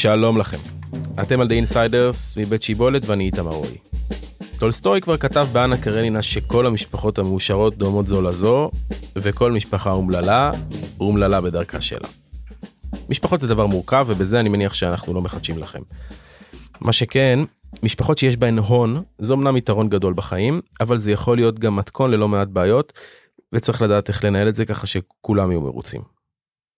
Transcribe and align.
שלום 0.00 0.38
לכם. 0.38 0.58
אתם 1.20 1.40
על 1.40 1.46
The 1.46 1.50
Insiders 1.50 2.40
מבית 2.40 2.62
שיבולת 2.62 3.02
ואני 3.06 3.24
איתמר 3.26 3.50
רועי. 3.50 3.76
טולסטוי 4.58 5.00
כבר 5.00 5.16
כתב 5.16 5.48
באנה 5.52 5.76
קרנינה 5.76 6.22
שכל 6.22 6.66
המשפחות 6.66 7.18
המאושרות 7.18 7.76
דומות 7.76 8.06
זו 8.06 8.22
לזו, 8.22 8.70
וכל 9.16 9.52
משפחה 9.52 9.90
אומללה, 9.90 10.50
אומללה 11.00 11.40
בדרכה 11.40 11.80
שלה. 11.80 12.08
משפחות 13.08 13.40
זה 13.40 13.48
דבר 13.48 13.66
מורכב 13.66 14.06
ובזה 14.08 14.40
אני 14.40 14.48
מניח 14.48 14.74
שאנחנו 14.74 15.14
לא 15.14 15.22
מחדשים 15.22 15.58
לכם. 15.58 15.80
מה 16.80 16.92
שכן, 16.92 17.38
משפחות 17.82 18.18
שיש 18.18 18.36
בהן 18.36 18.58
הון, 18.58 19.02
זו 19.18 19.34
אמנם 19.34 19.56
יתרון 19.56 19.88
גדול 19.88 20.12
בחיים, 20.16 20.60
אבל 20.80 20.98
זה 20.98 21.12
יכול 21.12 21.36
להיות 21.36 21.58
גם 21.58 21.76
מתכון 21.76 22.10
ללא 22.10 22.28
מעט 22.28 22.48
בעיות, 22.48 22.92
וצריך 23.52 23.82
לדעת 23.82 24.08
איך 24.08 24.24
לנהל 24.24 24.48
את 24.48 24.54
זה 24.54 24.64
ככה 24.64 24.86
שכולם 24.86 25.50
יהיו 25.50 25.60
מרוצים. 25.60 26.15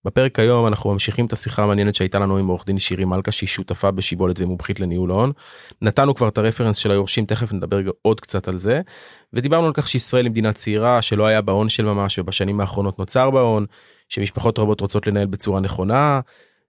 בפרק 0.05 0.39
היום 0.39 0.67
אנחנו 0.67 0.93
ממשיכים 0.93 1.27
את 1.27 1.33
השיחה 1.33 1.63
המעניינת 1.63 1.95
שהייתה 1.95 2.19
לנו 2.19 2.37
עם 2.37 2.47
עורך 2.47 2.67
דין 2.67 2.79
שירי 2.79 3.05
מלכה 3.05 3.33
שהיא 3.33 3.49
שותפה 3.49 3.91
בשיבולת 3.91 4.41
ומומחית 4.41 4.81
לניהול 4.81 5.11
ההון. 5.11 5.33
נתנו 5.83 6.15
כבר 6.15 6.29
את 6.29 6.39
הרפרנס 6.39 6.77
של 6.77 6.91
היורשים 6.91 7.27
תכף 7.27 7.53
נדבר 7.53 7.81
עוד 8.03 8.21
קצת 8.21 8.49
על 8.49 8.59
זה. 8.59 8.81
ודיברנו 9.33 9.67
על 9.67 9.73
כך 9.73 9.89
שישראל 9.89 10.25
היא 10.25 10.31
מדינה 10.31 10.53
צעירה 10.53 11.03
שלא 11.03 11.27
היה 11.27 11.41
בהון 11.41 11.69
של 11.69 11.85
ממש 11.85 12.19
ובשנים 12.19 12.61
האחרונות 12.61 12.99
נוצר 12.99 13.31
בהון. 13.31 13.67
שמשפחות 14.09 14.59
רבות 14.59 14.81
רוצות 14.81 15.07
לנהל 15.07 15.27
בצורה 15.27 15.61
נכונה 15.61 16.21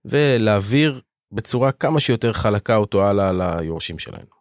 ולהעביר 0.05 1.01
בצורה 1.31 1.71
כמה 1.71 1.99
שיותר 1.99 2.34
חלקה 2.34 2.75
אותו 2.75 3.07
הלאה 3.07 3.31
ליורשים 3.31 3.99
שלנו. 3.99 4.39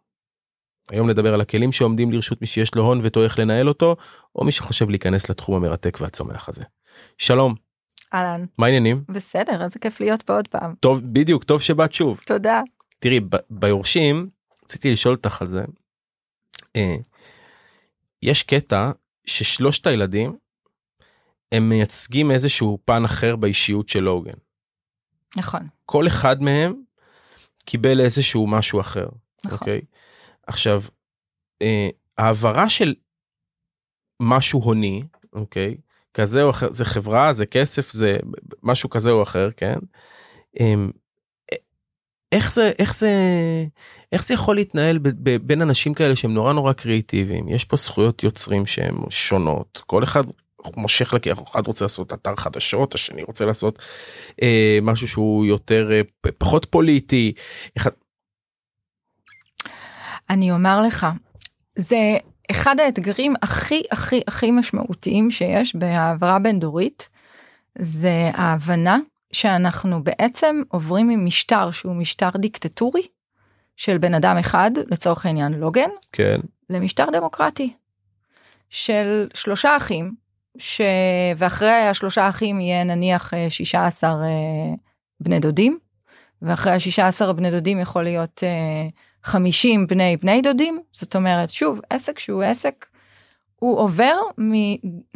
היום 0.91 1.09
נדבר 1.09 1.33
על 1.33 1.41
הכלים 1.41 1.71
שעומדים 1.71 2.11
לרשות 2.11 2.41
מי 2.41 2.47
שיש 2.47 2.75
לו 2.75 2.83
הון 2.83 3.01
איך 3.23 3.39
לנהל 3.39 3.67
אותו 3.67 3.95
או 4.35 4.43
מי 4.43 4.51
שחושב 4.51 4.89
להיכנס 4.89 5.29
לתחום 5.29 5.55
המרתק 5.55 5.97
והצומח 6.01 6.49
הזה. 6.49 6.63
שלום. 7.17 7.68
אהלן. 8.13 8.45
מה 8.57 8.65
העניינים? 8.65 9.03
בסדר, 9.09 9.63
איזה 9.63 9.79
כיף 9.79 9.99
להיות 9.99 10.21
פה 10.21 10.35
עוד 10.35 10.47
פעם. 10.47 10.75
טוב, 10.79 10.99
בדיוק, 11.03 11.43
טוב 11.43 11.61
שבאת 11.61 11.93
שוב. 11.93 12.21
תודה. 12.25 12.61
תראי, 12.99 13.19
ביורשים, 13.49 14.29
רציתי 14.63 14.91
לשאול 14.93 15.15
אותך 15.15 15.41
על 15.41 15.49
זה. 15.49 15.65
אה, 16.75 16.95
יש 18.23 18.43
קטע 18.43 18.91
ששלושת 19.25 19.87
הילדים, 19.87 20.37
הם 21.51 21.69
מייצגים 21.69 22.31
איזשהו 22.31 22.79
פן 22.85 23.05
אחר 23.05 23.35
באישיות 23.35 23.89
של 23.89 23.99
לוגן. 23.99 24.37
נכון. 25.37 25.67
כל 25.85 26.07
אחד 26.07 26.41
מהם 26.41 26.73
קיבל 27.65 28.01
איזשהו 28.01 28.47
משהו 28.47 28.81
אחר. 28.81 29.07
נכון. 29.45 29.57
אוקיי? 29.57 29.81
עכשיו, 30.47 30.81
אה, 31.61 31.89
העברה 32.17 32.69
של 32.69 32.95
משהו 34.21 34.61
הוני, 34.61 35.03
אוקיי? 35.33 35.77
כזה 36.13 36.43
או 36.43 36.49
אחר, 36.49 36.71
זה 36.71 36.85
חברה, 36.85 37.33
זה 37.33 37.45
כסף, 37.45 37.91
זה 37.91 38.17
משהו 38.63 38.89
כזה 38.89 39.11
או 39.11 39.23
אחר, 39.23 39.49
כן? 39.57 39.75
אמ, 40.59 40.91
איך 42.31 42.53
זה, 42.53 42.71
איך 42.79 42.95
זה, 42.95 43.13
איך 44.11 44.23
זה 44.23 44.33
יכול 44.33 44.55
להתנהל 44.55 44.97
ב, 44.97 45.09
ב, 45.09 45.37
בין 45.47 45.61
אנשים 45.61 45.93
כאלה 45.93 46.15
שהם 46.15 46.33
נורא 46.33 46.53
נורא 46.53 46.73
קריאיטיביים? 46.73 47.49
יש 47.49 47.65
פה 47.65 47.77
זכויות 47.77 48.23
יוצרים 48.23 48.65
שהן 48.65 48.95
שונות, 49.09 49.81
כל 49.85 50.03
אחד 50.03 50.23
מושך 50.75 51.13
לכך, 51.13 51.39
אחד 51.51 51.67
רוצה 51.67 51.85
לעשות 51.85 52.13
אתר 52.13 52.35
חדשות, 52.35 52.95
השני 52.95 53.23
רוצה 53.23 53.45
לעשות 53.45 53.79
אה, 54.41 54.79
משהו 54.81 55.07
שהוא 55.07 55.45
יותר, 55.45 55.91
אה, 55.91 56.01
פחות 56.37 56.65
פוליטי. 56.65 57.33
אחד... 57.77 57.91
אני 60.29 60.51
אומר 60.51 60.81
לך, 60.81 61.07
זה 61.75 62.17
אחד 62.51 62.79
האתגרים 62.79 63.33
הכי 63.41 63.83
הכי 63.91 64.21
הכי 64.27 64.51
משמעותיים 64.51 65.31
שיש 65.31 65.75
בהעברה 65.75 66.39
בין 66.39 66.59
דורית, 66.59 67.09
זה 67.79 68.31
ההבנה 68.33 68.97
שאנחנו 69.31 70.03
בעצם 70.03 70.61
עוברים 70.67 71.07
ממשטר 71.07 71.71
שהוא 71.71 71.95
משטר 71.95 72.29
דיקטטורי 72.35 73.01
של 73.77 73.97
בן 73.97 74.13
אדם 74.13 74.37
אחד, 74.37 74.71
לצורך 74.91 75.25
העניין 75.25 75.53
לוגן, 75.53 75.89
כן. 76.11 76.39
למשטר 76.69 77.05
דמוקרטי 77.11 77.73
של 78.69 79.27
שלושה 79.33 79.77
אחים, 79.77 80.15
ש... 80.57 80.81
ואחרי 81.37 81.69
השלושה 81.69 82.29
אחים 82.29 82.61
יהיה 82.61 82.83
נניח 82.83 83.33
16 83.49 84.09
אה, 84.09 84.17
בני 85.19 85.39
דודים, 85.39 85.79
ואחרי 86.41 86.73
ה-16 86.73 87.33
בני 87.33 87.51
דודים 87.51 87.79
יכול 87.79 88.03
להיות 88.03 88.43
50 89.23 89.87
בני 89.87 90.17
בני 90.17 90.41
דודים, 90.41 90.79
זאת 90.91 91.15
אומרת 91.15 91.49
שוב 91.49 91.79
עסק 91.89 92.19
שהוא 92.19 92.43
עסק, 92.43 92.85
הוא 93.55 93.79
עובר 93.79 94.15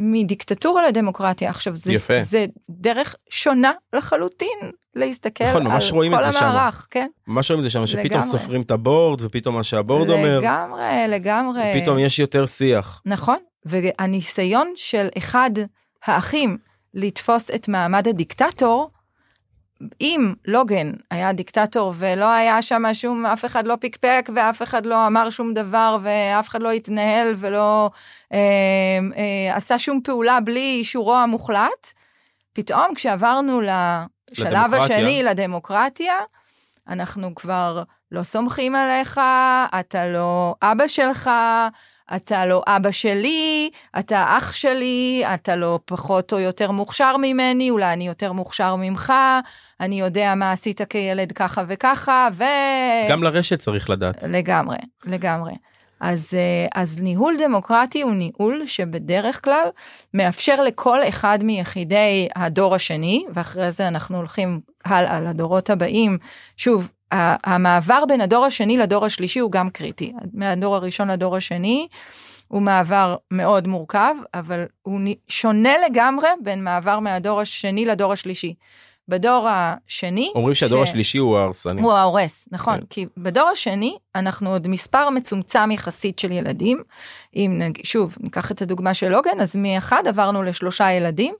מדיקטטורה 0.00 0.88
לדמוקרטיה 0.88 1.50
עכשיו 1.50 1.76
זה, 1.76 1.92
יפה. 1.92 2.20
זה 2.20 2.46
דרך 2.70 3.14
שונה 3.30 3.72
לחלוטין 3.92 4.58
להסתכל 4.94 5.44
נכון, 5.44 5.66
על 5.66 5.80
כל 5.80 6.22
זה 6.22 6.32
שמה. 6.32 6.48
המערך, 6.48 6.86
כן? 6.90 7.08
ממש 7.26 7.50
רואים 7.50 7.58
את 7.58 7.62
זה 7.64 7.70
שם, 7.70 7.86
שפתאום 7.86 8.04
לגמרי. 8.04 8.28
סופרים 8.28 8.62
את 8.62 8.70
הבורד 8.70 9.20
ופתאום 9.22 9.54
מה 9.54 9.64
שהבורד 9.64 10.10
אומר, 10.10 10.38
לגמרי, 10.38 10.82
לגמרי. 11.08 11.80
פתאום 11.82 11.98
יש 11.98 12.18
יותר 12.18 12.46
שיח. 12.46 13.02
נכון, 13.06 13.38
והניסיון 13.64 14.72
של 14.76 15.08
אחד 15.18 15.50
האחים 16.04 16.58
לתפוס 16.94 17.50
את 17.50 17.68
מעמד 17.68 18.08
הדיקטטור, 18.08 18.90
אם 20.00 20.34
לוגן 20.44 20.92
היה 21.10 21.32
דיקטטור 21.32 21.92
ולא 21.96 22.30
היה 22.30 22.62
שם 22.62 22.82
שום, 22.92 23.26
אף 23.26 23.44
אחד 23.44 23.66
לא 23.66 23.76
פיקפק 23.80 24.28
ואף 24.34 24.62
אחד 24.62 24.86
לא 24.86 25.06
אמר 25.06 25.30
שום 25.30 25.54
דבר 25.54 25.98
ואף 26.02 26.48
אחד 26.48 26.62
לא 26.62 26.70
התנהל 26.70 27.34
ולא 27.36 27.90
אה, 28.32 28.38
אה, 29.16 29.56
עשה 29.56 29.78
שום 29.78 30.00
פעולה 30.04 30.40
בלי 30.40 30.76
אישורו 30.78 31.16
המוחלט, 31.16 31.92
פתאום 32.52 32.94
כשעברנו 32.94 33.60
לשלב 33.60 34.74
לדמוקרטיה. 34.74 34.96
השני, 34.96 35.22
לדמוקרטיה, 35.22 36.14
אנחנו 36.88 37.34
כבר 37.34 37.82
לא 38.12 38.22
סומכים 38.22 38.74
עליך, 38.74 39.20
אתה 39.80 40.06
לא 40.06 40.54
אבא 40.62 40.86
שלך, 40.86 41.30
אתה 42.16 42.46
לא 42.46 42.62
אבא 42.66 42.90
שלי, 42.90 43.70
אתה 43.98 44.24
אח 44.38 44.52
שלי, 44.52 45.22
אתה 45.34 45.56
לא 45.56 45.80
פחות 45.84 46.32
או 46.32 46.38
יותר 46.38 46.70
מוכשר 46.70 47.16
ממני, 47.16 47.70
אולי 47.70 47.92
אני 47.92 48.06
יותר 48.06 48.32
מוכשר 48.32 48.76
ממך, 48.76 49.12
אני 49.80 50.00
יודע 50.00 50.34
מה 50.34 50.52
עשית 50.52 50.80
כילד 50.82 51.32
ככה 51.32 51.62
וככה, 51.68 52.28
ו... 52.32 52.44
גם 53.10 53.22
לרשת 53.22 53.58
צריך 53.58 53.90
לדעת. 53.90 54.22
לגמרי, 54.28 54.76
לגמרי. 55.04 55.52
אז, 56.00 56.30
אה, 56.34 56.82
אז 56.82 57.02
ניהול 57.02 57.36
דמוקרטי 57.44 58.02
הוא 58.02 58.12
ניהול 58.12 58.62
שבדרך 58.66 59.44
כלל 59.44 59.68
מאפשר 60.14 60.60
לכל 60.60 60.98
אחד 61.08 61.38
מיחידי 61.42 62.28
הדור 62.36 62.74
השני, 62.74 63.24
ואחרי 63.34 63.70
זה 63.70 63.88
אנחנו 63.88 64.16
הולכים 64.16 64.60
הלאה 64.84 65.20
לדורות 65.20 65.70
הבאים. 65.70 66.18
שוב, 66.56 66.88
המעבר 67.12 68.04
בין 68.08 68.20
הדור 68.20 68.44
השני 68.44 68.76
לדור 68.76 69.04
השלישי 69.04 69.38
הוא 69.38 69.52
גם 69.52 69.70
קריטי. 69.70 70.12
מהדור 70.32 70.76
הראשון 70.76 71.10
לדור 71.10 71.36
השני 71.36 71.88
הוא 72.48 72.62
מעבר 72.62 73.16
מאוד 73.30 73.68
מורכב, 73.68 74.14
אבל 74.34 74.64
הוא 74.82 75.00
שונה 75.28 75.72
לגמרי 75.86 76.28
בין 76.42 76.64
מעבר 76.64 76.98
מהדור 76.98 77.40
השני 77.40 77.86
לדור 77.86 78.12
השלישי. 78.12 78.54
בדור 79.08 79.48
השני, 79.50 80.32
אומרים 80.34 80.54
שהדור 80.54 80.84
ש- 80.84 80.88
השלישי 80.88 81.18
הוא 81.18 81.38
ההרסני. 81.38 81.82
הוא 81.82 81.92
ההורס, 81.92 82.48
נכון, 82.52 82.78
כן. 82.80 82.86
כי 82.90 83.06
בדור 83.16 83.48
השני 83.48 83.96
אנחנו 84.14 84.50
עוד 84.50 84.68
מספר 84.68 85.10
מצומצם 85.10 85.70
יחסית 85.70 86.18
של 86.18 86.32
ילדים. 86.32 86.82
אם 87.36 87.54
נג... 87.58 87.78
שוב, 87.84 88.16
ניקח 88.20 88.50
את 88.50 88.62
הדוגמה 88.62 88.94
של 88.94 89.14
עוגן, 89.14 89.40
אז 89.40 89.56
מאחד 89.56 90.02
עברנו 90.06 90.42
לשלושה 90.42 90.92
ילדים. 90.92 91.34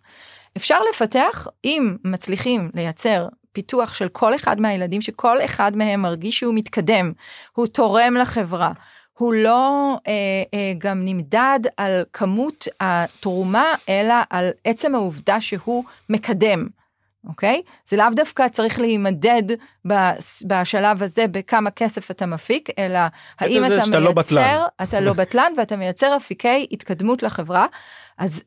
אפשר 0.57 0.79
לפתח, 0.91 1.47
אם 1.65 1.97
מצליחים 2.05 2.71
לייצר 2.75 3.29
פיתוח 3.55 3.95
של 3.95 4.09
כל 4.09 4.35
אחד 4.35 4.61
מהילדים, 4.61 5.01
שכל 5.01 5.45
אחד 5.45 5.77
מהם 5.77 6.01
מרגיש 6.01 6.39
שהוא 6.39 6.55
מתקדם, 6.55 7.13
הוא 7.53 7.67
תורם 7.67 8.15
לחברה. 8.15 8.73
הוא 9.19 9.35
לא 9.35 9.95
אה, 10.07 10.13
אה, 10.55 10.73
גם 10.79 11.05
נמדד 11.05 11.61
על 11.77 12.05
כמות 12.13 12.69
התרומה, 12.81 13.75
אלא 13.89 14.15
על 14.31 14.51
עצם 14.65 14.95
העובדה 14.95 15.41
שהוא 15.41 15.85
מקדם. 16.11 16.67
אוקיי? 17.29 17.63
זה 17.89 17.97
לאו 17.97 18.07
דווקא 18.17 18.49
צריך 18.49 18.81
להימדד 18.81 19.43
בשלב 20.47 21.03
הזה 21.03 21.27
בכמה 21.27 21.71
כסף 21.71 22.11
אתה 22.11 22.27
מפיק, 22.27 22.69
אלא 22.79 22.99
האם 23.39 23.65
אתה 23.65 23.85
שאתה 23.85 23.99
לא 24.01 24.13
בטלן. 24.13 24.43
מייצר, 24.43 24.67
אתה 24.83 25.01
לא 25.01 25.13
בטלן 25.13 25.53
ואתה 25.57 25.77
מייצר 25.77 26.17
אפיקי 26.17 26.67
התקדמות 26.73 27.23
לחברה. 27.23 27.67
אז 28.19 28.43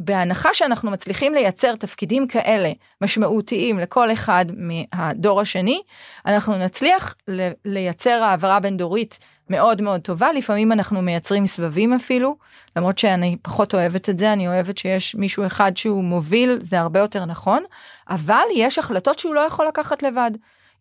בהנחה 0.00 0.54
שאנחנו 0.54 0.90
מצליחים 0.90 1.34
לייצר 1.34 1.76
תפקידים 1.76 2.26
כאלה 2.26 2.72
משמעותיים 3.00 3.78
לכל 3.78 4.12
אחד 4.12 4.46
מהדור 4.56 5.40
השני, 5.40 5.80
אנחנו 6.26 6.58
נצליח 6.58 7.14
לייצר 7.64 8.22
העברה 8.22 8.60
בין 8.60 8.76
דורית 8.76 9.18
מאוד 9.50 9.82
מאוד 9.82 10.00
טובה, 10.00 10.32
לפעמים 10.32 10.72
אנחנו 10.72 11.02
מייצרים 11.02 11.46
סבבים 11.46 11.92
אפילו, 11.92 12.36
למרות 12.76 12.98
שאני 12.98 13.36
פחות 13.42 13.74
אוהבת 13.74 14.08
את 14.08 14.18
זה, 14.18 14.32
אני 14.32 14.48
אוהבת 14.48 14.78
שיש 14.78 15.14
מישהו 15.14 15.46
אחד 15.46 15.76
שהוא 15.76 16.04
מוביל, 16.04 16.58
זה 16.60 16.80
הרבה 16.80 17.00
יותר 17.00 17.24
נכון, 17.24 17.62
אבל 18.08 18.44
יש 18.54 18.78
החלטות 18.78 19.18
שהוא 19.18 19.34
לא 19.34 19.40
יכול 19.40 19.66
לקחת 19.66 20.02
לבד. 20.02 20.30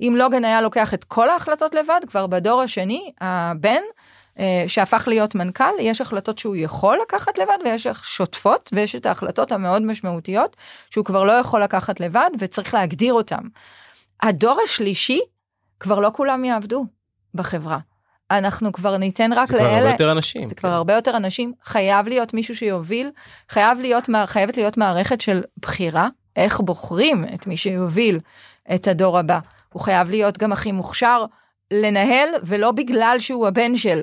אם 0.02 0.16
לוגן 0.18 0.46
היה 0.46 0.62
לוקח 0.62 0.94
את 0.94 1.04
כל 1.04 1.30
ההחלטות 1.30 1.76
לבד, 1.76 2.00
כבר 2.08 2.28
בדור 2.28 2.62
השני, 2.62 3.12
הבן, 3.22 3.82
שהפך 4.68 5.08
להיות 5.08 5.36
מנכ"ל, 5.36 5.74
יש 5.80 6.02
החלטות 6.02 6.40
שהוא 6.40 6.56
יכול 6.56 6.98
לקחת 7.02 7.38
לבד 7.38 7.58
ויש 7.66 7.88
שוטפות 8.04 8.70
ויש 8.74 8.96
את 8.96 9.06
ההחלטות 9.06 9.52
המאוד 9.52 9.82
משמעותיות 9.82 10.56
שהוא 10.90 11.06
כבר 11.06 11.24
לא 11.24 11.32
יכול 11.32 11.64
לקחת 11.64 12.00
לבד 12.00 12.30
וצריך 12.40 12.74
להגדיר 12.74 13.14
אותם. 13.14 13.42
הדור 14.24 14.60
השלישי 14.64 15.20
כבר 15.80 16.00
לא 16.00 16.12
כולם 16.16 16.46
יעבדו 16.46 16.86
בחברה. 17.34 17.80
אנחנו 18.32 18.72
כבר 18.72 18.98
ניתן 18.98 19.34
רק 19.34 19.48
זה 19.48 19.54
כבר 19.54 19.66
הרבה 19.66 19.80
לאלה, 19.80 19.92
יותר 19.92 20.12
אנשים. 20.12 20.48
זה 20.48 20.56
כן. 20.56 20.62
כבר 20.62 20.70
הרבה 20.70 20.94
יותר 20.94 21.18
אנשים, 21.18 21.54
חייב 21.64 22.08
להיות 22.08 22.34
מישהו 22.34 22.56
שיוביל, 22.56 23.12
חייב 23.50 23.80
להיות, 23.80 24.10
חייבת 24.26 24.58
להיות 24.58 24.78
מערכת 24.78 25.22
של 25.22 25.42
בחירה, 25.62 26.08
איך 26.36 26.60
בוחרים 26.60 27.26
את 27.34 27.48
מי 27.48 27.58
שיוביל 27.58 28.20
את 28.76 28.88
הדור 28.88 29.20
הבא. 29.20 29.40
הוא 29.74 29.82
חייב 29.82 30.10
להיות 30.10 30.38
גם 30.38 30.52
הכי 30.52 30.72
מוכשר 30.72 31.26
לנהל, 31.72 32.30
ולא 32.44 32.72
בגלל 32.72 33.16
שהוא 33.20 33.48
הבן 33.48 33.78
של, 33.78 34.02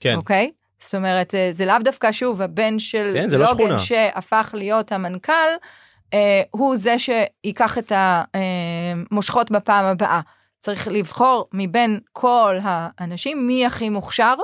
כן. 0.00 0.16
אוקיי? 0.16 0.50
זאת 0.80 0.94
אומרת, 0.94 1.34
אה, 1.34 1.48
זה 1.52 1.66
לאו 1.66 1.74
דווקא 1.84 2.12
שוב 2.12 2.42
הבן 2.42 2.78
של 2.78 3.12
כן, 3.14 3.30
זה 3.30 3.38
לא 3.38 3.46
לוגן. 3.46 3.78
שהפך 3.78 4.54
להיות 4.58 4.92
המנכ"ל, 4.92 5.32
אה, 6.14 6.42
הוא 6.50 6.76
זה 6.76 6.96
שייקח 6.98 7.78
את 7.78 7.92
המושכות 7.94 9.50
בפעם 9.50 9.84
הבאה. 9.84 10.20
צריך 10.60 10.88
לבחור 10.88 11.48
מבין 11.52 12.00
כל 12.12 12.56
האנשים 12.62 13.46
מי 13.46 13.66
הכי 13.66 13.88
מוכשר 13.88 14.34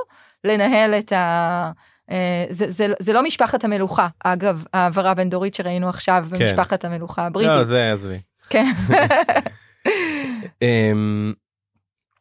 לנהל 0.43 0.93
את 0.93 1.11
ה... 1.11 1.71
אה, 2.11 2.45
זה, 2.49 2.71
זה, 2.71 2.87
זה 2.99 3.13
לא 3.13 3.23
משפחת 3.23 3.63
המלוכה, 3.63 4.07
אגב, 4.23 4.65
העברה 4.73 5.13
בין 5.13 5.29
דורית 5.29 5.53
שראינו 5.53 5.89
עכשיו 5.89 6.25
כן. 6.29 6.37
במשפחת 6.37 6.85
המלוכה 6.85 7.25
הבריטית. 7.25 7.55
לא, 7.55 7.63
זה 7.63 7.93
עזבי. 7.93 8.19
כן. 8.49 8.71
אמ, 10.61 11.33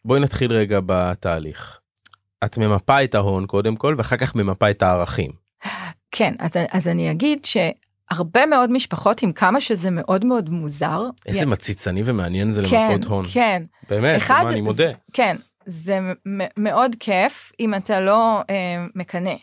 בואי 0.04 0.20
נתחיל 0.20 0.52
רגע 0.52 0.78
בתהליך. 0.86 1.79
את 2.44 2.58
ממפה 2.58 3.04
את 3.04 3.14
ההון 3.14 3.46
קודם 3.46 3.76
כל 3.76 3.94
ואחר 3.98 4.16
כך 4.16 4.34
ממפה 4.34 4.70
את 4.70 4.82
הערכים. 4.82 5.31
כן, 6.10 6.34
אז, 6.38 6.50
אז 6.70 6.88
אני 6.88 7.10
אגיד 7.10 7.44
שהרבה 7.44 8.46
מאוד 8.46 8.72
משפחות, 8.72 9.22
עם 9.22 9.32
כמה 9.32 9.60
שזה 9.60 9.90
מאוד 9.90 10.25
מאוד 10.25 10.50
מוזר, 10.50 11.02
איזה 11.26 11.42
י- 11.42 11.46
מציצני 11.46 12.02
ומעניין 12.04 12.52
זה 12.52 12.62
כן, 12.70 12.88
למפות 12.90 13.04
הון. 13.04 13.25
כן, 13.32 13.62
באמת, 13.90 14.16
אחד, 14.16 14.40
מה, 14.44 14.50
אני 14.50 14.60
מודה. 14.60 14.90
כן, 15.12 15.37
זה 15.66 15.98
מאוד 16.56 16.96
כיף 17.00 17.52
אם 17.60 17.75
אתה 17.75 18.00
לא 18.00 18.40
אה, 18.50 18.54
מקנא. 18.94 19.34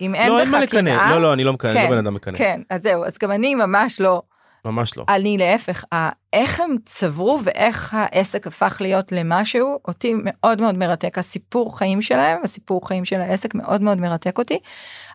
אם 0.00 0.14
אין 0.14 0.28
לא, 0.28 0.34
בך 0.36 0.40
אין 0.40 0.50
מה 0.50 0.60
לקנא. 0.60 0.80
קנאה, 0.80 1.10
לא, 1.10 1.22
לא, 1.22 1.32
אני 1.32 1.44
לא 1.44 1.52
מקנא, 1.52 1.70
אני 1.70 1.78
כן, 1.80 1.84
לא 1.84 1.90
בן 1.90 1.98
אדם 1.98 2.14
מקנא. 2.14 2.38
כן, 2.38 2.60
אז 2.70 2.82
זהו, 2.82 3.04
אז 3.04 3.18
גם 3.22 3.30
אני 3.30 3.54
ממש 3.54 4.00
לא, 4.00 4.22
ממש 4.64 4.96
לא. 4.96 5.04
אני 5.08 5.38
להפך, 5.38 5.84
איך 6.32 6.60
הם 6.60 6.76
צברו 6.84 7.40
ואיך 7.44 7.94
העסק 7.98 8.46
הפך 8.46 8.78
להיות 8.80 9.12
למשהו, 9.12 9.78
אותי 9.88 10.14
מאוד 10.16 10.60
מאוד 10.60 10.78
מרתק. 10.78 11.18
הסיפור 11.18 11.78
חיים 11.78 12.02
שלהם, 12.02 12.38
הסיפור 12.44 12.88
חיים 12.88 13.04
של 13.04 13.20
העסק 13.20 13.54
מאוד 13.54 13.82
מאוד 13.82 13.98
מרתק 13.98 14.38
אותי. 14.38 14.58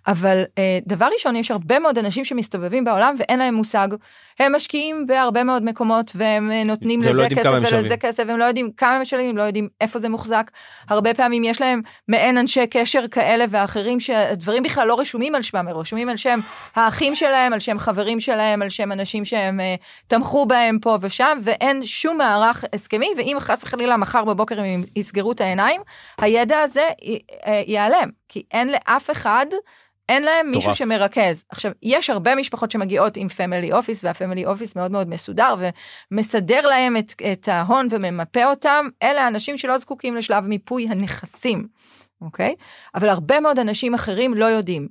אבל 0.08 0.44
אה, 0.58 0.80
דבר 0.88 1.08
ראשון, 1.14 1.36
יש 1.36 1.52
הרבה 1.52 1.80
מאוד 1.80 1.98
אנשים 1.98 2.26
שמסתובבים 2.26 2.84
בעולם 2.84 3.16
ואין 3.18 3.40
להם 3.40 3.56
מושג. 3.56 3.88
הם 4.40 4.56
משקיעים 4.56 5.08
בהרבה 5.08 5.44
מאוד 5.44 5.64
מקומות 5.64 6.12
והם 6.16 6.52
אה, 6.52 6.64
נותנים 6.64 7.02
לא 7.02 7.10
לזה 7.10 7.22
יודעים 7.22 7.40
כסף 7.40 7.50
ולזה 7.50 7.70
שווים. 7.70 7.98
כסף, 7.98 8.24
הם 8.30 8.38
לא 8.38 8.44
יודעים 8.44 8.72
כמה 8.78 8.96
הם 8.96 9.02
משלמים, 9.02 9.38
לא 9.38 9.44
יודעים 9.44 9.68
איפה 9.82 10.00
זה 10.00 10.10
מוחזק. 10.10 10.52
הרבה 10.90 11.14
פעמים 11.14 11.44
יש 11.44 11.62
להם 11.62 11.82
מעין 12.08 12.38
אנשי 12.38 12.68
קשר 12.68 13.08
כאלה 13.12 13.46
ואחרים 13.50 14.00
שהדברים 14.00 14.64
בכלל 14.64 14.88
לא 14.88 15.00
רשומים 15.00 15.36
על 15.36 15.42
שמם, 15.42 15.68
הם 15.68 15.78
רשומים 15.78 16.10
על 16.10 16.18
שם 16.18 16.40
האחים 16.76 17.16
שלהם, 17.16 17.54
על 17.54 17.60
שם 17.60 17.80
חברים 17.80 18.20
שלהם, 18.20 18.62
על 18.62 18.70
שם 18.70 18.92
אנשים 18.92 19.26
שהם 19.26 19.60
אה, 19.60 19.76
תמכו 20.08 20.46
בהם 20.46 20.80
פה 20.80 20.98
ושם, 21.04 21.38
ואין 21.42 21.84
שום 21.86 22.18
מערך 22.18 22.66
הסכמי, 22.74 23.10
ואם 23.18 23.38
חס 23.40 23.64
וחלילה 23.64 23.98
מחר 23.98 24.26
בבוקר 24.26 24.62
הם 24.62 24.84
יסגרו 24.96 25.32
את 25.32 25.42
העיניים, 25.42 25.82
הידע 26.18 26.60
הזה 26.60 26.90
י- 27.02 27.20
אה, 27.46 27.64
ייעלם, 27.68 28.10
כי 28.30 28.44
אין 28.52 28.72
לאף 28.72 29.12
אחד, 29.12 29.46
אין 30.10 30.24
להם 30.24 30.48
מישהו 30.48 30.62
מטורף. 30.62 30.78
שמרכז. 30.78 31.44
עכשיו, 31.50 31.72
יש 31.84 32.10
הרבה 32.10 32.36
משפחות 32.36 32.72
שמגיעות 32.72 33.18
עם 33.18 33.28
family 33.30 33.72
office, 33.72 34.04
וה 34.04 34.14
family 34.14 34.46
office 34.46 34.76
מאוד 34.76 34.92
מאוד 34.92 35.10
מסודר, 35.10 35.56
ומסדר 36.12 36.62
להם 36.68 36.98
את, 36.98 37.14
את 37.34 37.48
ההון 37.48 37.88
וממפה 37.92 38.46
אותם, 38.46 38.88
אלה 39.04 39.22
האנשים 39.26 39.58
שלא 39.58 39.78
זקוקים 39.78 40.16
לשלב 40.16 40.48
מיפוי 40.48 40.88
הנכסים, 40.90 41.68
אוקיי? 42.22 42.56
אבל 42.96 43.10
הרבה 43.10 43.40
מאוד 43.40 43.60
אנשים 43.60 43.94
אחרים 43.94 44.34
לא 44.34 44.46
יודעים. 44.46 44.88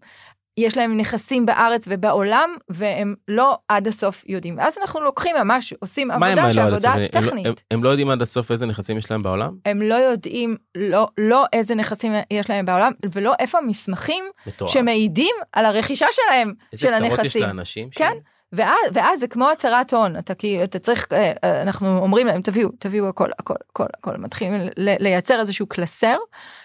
יש 0.56 0.76
להם 0.76 0.96
נכסים 0.96 1.46
בארץ 1.46 1.84
ובעולם, 1.88 2.50
והם 2.68 3.14
לא 3.28 3.58
עד 3.68 3.88
הסוף 3.88 4.24
יודעים. 4.28 4.60
אז 4.60 4.78
אנחנו 4.80 5.00
לוקחים 5.00 5.36
ממש, 5.36 5.74
עושים 5.80 6.10
הם 6.10 6.22
עבודה 6.22 6.42
לא 6.44 6.50
שהיא 6.50 6.62
עבודה 6.62 6.76
הסוף? 6.76 6.94
הם 7.16 7.22
לא- 7.24 7.28
טכנית. 7.28 7.46
הם- 7.46 7.54
הם 7.70 7.84
לא 7.84 7.88
יודעים 7.88 8.10
עד 8.10 8.22
הסוף 8.22 8.50
איזה 8.50 8.66
נכסים 8.66 8.98
יש 8.98 9.10
להם 9.10 9.22
בעולם? 9.22 9.56
הם 9.66 9.82
לא 9.82 9.94
יודעים 9.94 10.56
לא, 10.74 11.08
לא 11.18 11.44
איזה 11.52 11.74
נכסים 11.74 12.12
יש 12.32 12.50
להם 12.50 12.66
בעולם, 12.66 12.92
ולא 13.12 13.34
איפה 13.38 13.58
המסמכים 13.58 14.24
מטורף. 14.46 14.70
שמעידים 14.72 15.34
על 15.52 15.64
הרכישה 15.64 16.06
שלהם, 16.10 16.52
איזה 16.72 16.86
של 16.86 16.98
צרות 16.98 17.12
יש 17.12 17.18
הנכסים. 17.18 17.42
לאנשים? 17.42 17.88
כן. 17.94 18.12
שם? 18.14 18.18
ואז, 18.52 18.78
ואז 18.92 19.20
זה 19.20 19.26
כמו 19.26 19.50
הצהרת 19.50 19.92
הון, 19.92 20.18
אתה 20.18 20.34
כאילו, 20.34 20.64
אתה 20.64 20.78
צריך, 20.78 21.06
אה, 21.12 21.32
אה, 21.44 21.62
אנחנו 21.62 21.98
אומרים 21.98 22.26
להם, 22.26 22.42
תביאו, 22.42 22.68
תביאו 22.78 23.08
הכל, 23.08 23.30
הכל, 23.38 23.54
הכל, 23.70 23.86
הכל, 23.98 24.16
מתחילים 24.16 24.52
לייצר 24.76 25.40
איזשהו 25.40 25.66
קלסר, 25.66 26.16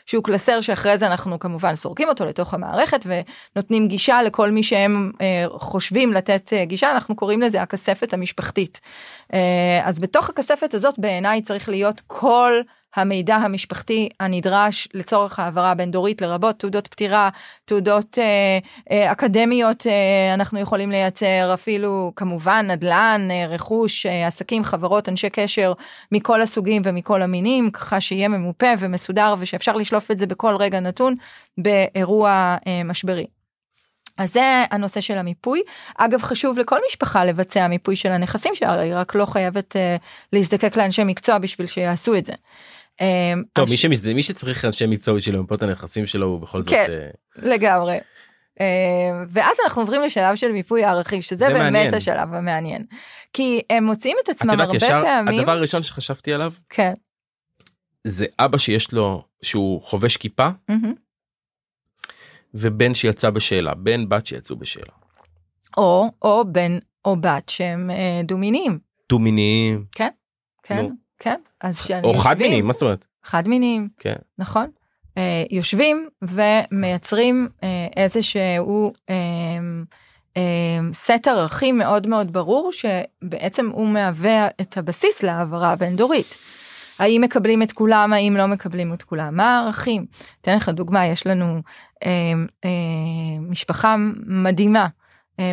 שהוא 0.05 0.23
קלסר 0.23 0.61
שאחרי 0.61 0.97
זה 0.97 1.07
אנחנו 1.07 1.39
כמובן 1.39 1.75
סורקים 1.75 2.09
אותו 2.09 2.25
לתוך 2.25 2.53
המערכת 2.53 3.05
ונותנים 3.55 3.87
גישה 3.87 4.21
לכל 4.21 4.51
מי 4.51 4.63
שהם 4.63 5.11
אה, 5.21 5.45
חושבים 5.49 6.13
לתת 6.13 6.53
גישה, 6.63 6.91
אנחנו 6.91 7.15
קוראים 7.15 7.41
לזה 7.41 7.61
הכספת 7.61 8.13
המשפחתית. 8.13 8.79
אז 9.83 9.99
בתוך 9.99 10.29
הכספת 10.29 10.73
הזאת 10.73 10.99
בעיניי 10.99 11.41
צריך 11.41 11.69
להיות 11.69 12.01
כל 12.07 12.51
המידע 12.97 13.35
המשפחתי 13.35 14.09
הנדרש 14.19 14.87
לצורך 14.93 15.39
העברה 15.39 15.73
בין 15.73 15.91
דורית 15.91 16.21
לרבות 16.21 16.59
תעודות 16.59 16.87
פטירה, 16.87 17.29
תעודות 17.65 18.17
אה, 18.19 18.59
אה, 18.91 19.11
אקדמיות 19.11 19.87
אה, 19.87 20.33
אנחנו 20.33 20.59
יכולים 20.59 20.91
לייצר, 20.91 21.51
אפילו 21.53 22.11
כמובן 22.15 22.65
נדל"ן, 22.71 23.27
אה, 23.31 23.45
רכוש, 23.49 24.05
אה, 24.05 24.27
עסקים, 24.27 24.63
חברות, 24.63 25.09
אנשי 25.09 25.29
קשר 25.29 25.73
מכל 26.11 26.41
הסוגים 26.41 26.81
ומכל 26.85 27.21
המינים, 27.21 27.71
ככה 27.71 28.01
שיהיה 28.01 28.27
ממופה 28.27 28.67
ומסודר 28.79 29.35
ושאפשר 29.39 29.75
לשלוף 29.75 30.11
את 30.11 30.17
זה 30.17 30.27
בכל 30.27 30.55
רגע 30.59 30.79
נתון 30.79 31.13
באירוע 31.57 32.55
אה, 32.67 32.81
משברי. 32.85 33.25
אז 34.17 34.33
זה 34.33 34.63
הנושא 34.71 35.01
של 35.01 35.17
המיפוי. 35.17 35.61
אגב, 35.97 36.21
חשוב 36.21 36.59
לכל 36.59 36.79
משפחה 36.87 37.25
לבצע 37.25 37.67
מיפוי 37.67 37.95
של 37.95 38.11
הנכסים 38.11 38.55
שלה, 38.55 38.79
היא 38.79 38.95
רק 38.95 39.15
לא 39.15 39.25
חייבת 39.25 39.75
אה, 39.75 39.95
להזדקק 40.33 40.77
לאנשי 40.77 41.03
מקצוע 41.03 41.37
בשביל 41.37 41.67
שיעשו 41.67 42.15
את 42.15 42.25
זה. 42.25 42.33
אה, 43.01 43.33
טוב, 43.53 43.65
הש- 43.65 43.71
מי 43.85 43.95
שמש- 43.95 44.07
מי 44.15 44.23
שצריך 44.23 44.65
אנשי 44.65 44.85
מקצוע 44.87 45.15
בשביל 45.15 45.35
למפות 45.35 45.57
את 45.57 45.63
הנכסים 45.63 46.05
שלו 46.05 46.25
הוא 46.27 46.39
בכל 46.39 46.61
זאת... 46.61 46.73
כן. 46.73 46.85
אה, 46.89 47.09
לגמרי. 47.35 47.97
אה, 48.61 48.65
ואז 49.29 49.57
אנחנו 49.65 49.81
עוברים 49.81 50.01
לשלב 50.01 50.35
של 50.35 50.51
מיפוי 50.51 50.83
הערכים, 50.83 51.21
שזה 51.21 51.35
זה 51.35 51.47
באמת 51.47 51.59
מעניין. 51.73 51.93
השלב 51.93 52.33
המעניין. 52.33 52.85
כי 53.33 53.61
הם 53.69 53.83
מוצאים 53.85 54.17
את 54.23 54.29
את 54.29 54.35
עצמם 54.35 54.51
יודעת, 54.51 54.67
הרבה 54.67 54.77
ישר, 54.77 55.01
פעמים, 55.03 55.39
הדבר 55.39 55.51
הראשון 55.51 55.83
שחשבתי 55.83 56.33
עליו 56.33 56.53
כן, 56.69 56.93
זה 58.03 58.25
אבא 58.39 58.57
שיש 58.57 58.91
לו, 58.91 59.23
שהוא 59.41 59.81
חובש 59.81 60.17
כיפה. 60.17 60.47
ובן 62.53 62.95
שיצא 62.95 63.29
בשאלה, 63.29 63.73
בן 63.75 64.09
בת 64.09 64.25
שיצאו 64.25 64.55
בשאלה. 64.55 64.93
או, 65.77 66.05
או 66.21 66.43
בן 66.51 66.77
או 67.05 67.15
בת 67.15 67.49
שהם 67.49 67.89
אה, 67.91 68.21
דו-מיניים, 68.23 68.79
דו-מיניים, 69.09 69.85
כן, 69.91 70.09
נו. 70.71 70.91
כן, 71.19 71.39
אז 71.61 71.79
שאני 71.79 72.07
או 72.07 72.13
חד-מיניים, 72.13 72.67
מה 72.67 72.73
זאת 72.73 72.81
אומרת? 72.81 73.05
חד 73.23 73.47
מיניים, 73.47 73.89
כן. 73.99 74.15
נכון? 74.37 74.69
אה, 75.17 75.43
יושבים 75.51 76.09
ומייצרים 76.21 77.49
אה, 77.63 77.87
איזשהו 77.97 78.93
אה, 79.09 79.15
אה, 80.37 80.79
סט 80.93 81.27
ערכים 81.27 81.77
מאוד 81.77 82.07
מאוד 82.07 82.33
ברור 82.33 82.71
שבעצם 82.71 83.69
הוא 83.69 83.87
מהווה 83.87 84.47
את 84.61 84.77
הבסיס 84.77 85.23
להעברה 85.23 85.71
הבין-דורית. 85.71 86.37
האם 86.99 87.21
מקבלים 87.21 87.61
את 87.61 87.71
כולם, 87.71 88.13
האם 88.13 88.37
לא 88.37 88.45
מקבלים 88.45 88.93
את 88.93 89.03
כולם, 89.03 89.35
מה 89.35 89.59
הערכים? 89.59 90.05
אתן 90.41 90.55
לך 90.55 90.69
דוגמה, 90.69 91.05
יש 91.05 91.27
לנו 91.27 91.61
אה, 92.05 92.09
אה, 92.65 92.69
משפחה 93.39 93.95
מדהימה 94.25 94.87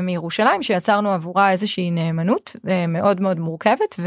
מירושלים 0.03 0.63
שיצרנו 0.63 1.11
עבורה 1.11 1.51
איזושהי 1.51 1.91
נאמנות 1.91 2.57
אה, 2.69 2.87
מאוד 2.87 3.21
מאוד 3.21 3.41
מורכבת 3.41 4.01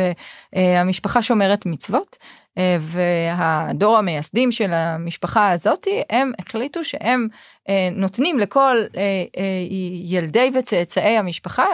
והמשפחה 0.54 1.22
שומרת 1.22 1.66
מצוות 1.66 2.18
אה, 2.58 2.78
והדור 2.82 3.98
המייסדים 3.98 4.52
של 4.52 4.74
המשפחה 4.74 5.52
הזאתי 5.52 6.02
הם 6.10 6.32
החליטו 6.40 6.84
שהם 6.84 7.28
אה, 7.70 7.90
נותנים 7.92 8.40
לכל 8.40 8.76
אה, 8.98 9.02
אה, 9.38 9.66
ילדי 10.04 10.52
וצאצאי 10.54 11.18
המשפחה 11.18 11.66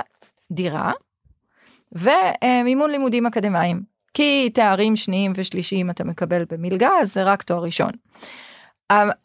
דירה 0.51 0.91
ומימון 1.91 2.91
לימודים 2.91 3.25
אקדמיים. 3.25 3.93
כי 4.13 4.49
תארים 4.53 4.95
שניים 4.95 5.33
ושלישיים 5.35 5.89
אתה 5.89 6.03
מקבל 6.03 6.45
במלגה 6.49 6.91
זה 7.03 7.23
רק 7.23 7.43
תואר 7.43 7.63
ראשון. 7.63 7.91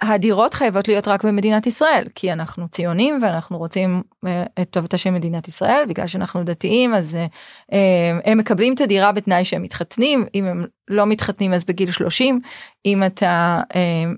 הדירות 0.00 0.54
חייבות 0.54 0.88
להיות 0.88 1.08
רק 1.08 1.24
במדינת 1.24 1.66
ישראל 1.66 2.06
כי 2.14 2.32
אנחנו 2.32 2.68
ציונים 2.68 3.18
ואנחנו 3.22 3.58
רוצים 3.58 4.02
אה, 4.26 4.42
את 4.62 4.70
טובתה 4.70 4.98
של 4.98 5.10
מדינת 5.10 5.48
ישראל 5.48 5.84
בגלל 5.88 6.06
שאנחנו 6.06 6.44
דתיים 6.44 6.94
אז 6.94 7.16
אה, 7.16 7.26
אה, 7.72 8.18
הם 8.24 8.38
מקבלים 8.38 8.74
את 8.74 8.80
הדירה 8.80 9.12
בתנאי 9.12 9.44
שהם 9.44 9.62
מתחתנים 9.62 10.26
אם 10.34 10.44
הם 10.44 10.66
לא 10.88 11.06
מתחתנים 11.06 11.52
אז 11.52 11.64
בגיל 11.64 11.90
30 11.90 12.40
אם 12.86 13.02
אתה 13.06 13.60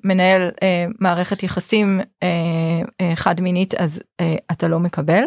מנהל 0.04 0.50
מערכת 1.00 1.42
יחסים 1.42 2.00
חד 3.14 3.40
מינית 3.40 3.74
אז 3.74 4.02
אתה 4.50 4.68
לא 4.68 4.78
מקבל 4.78 5.22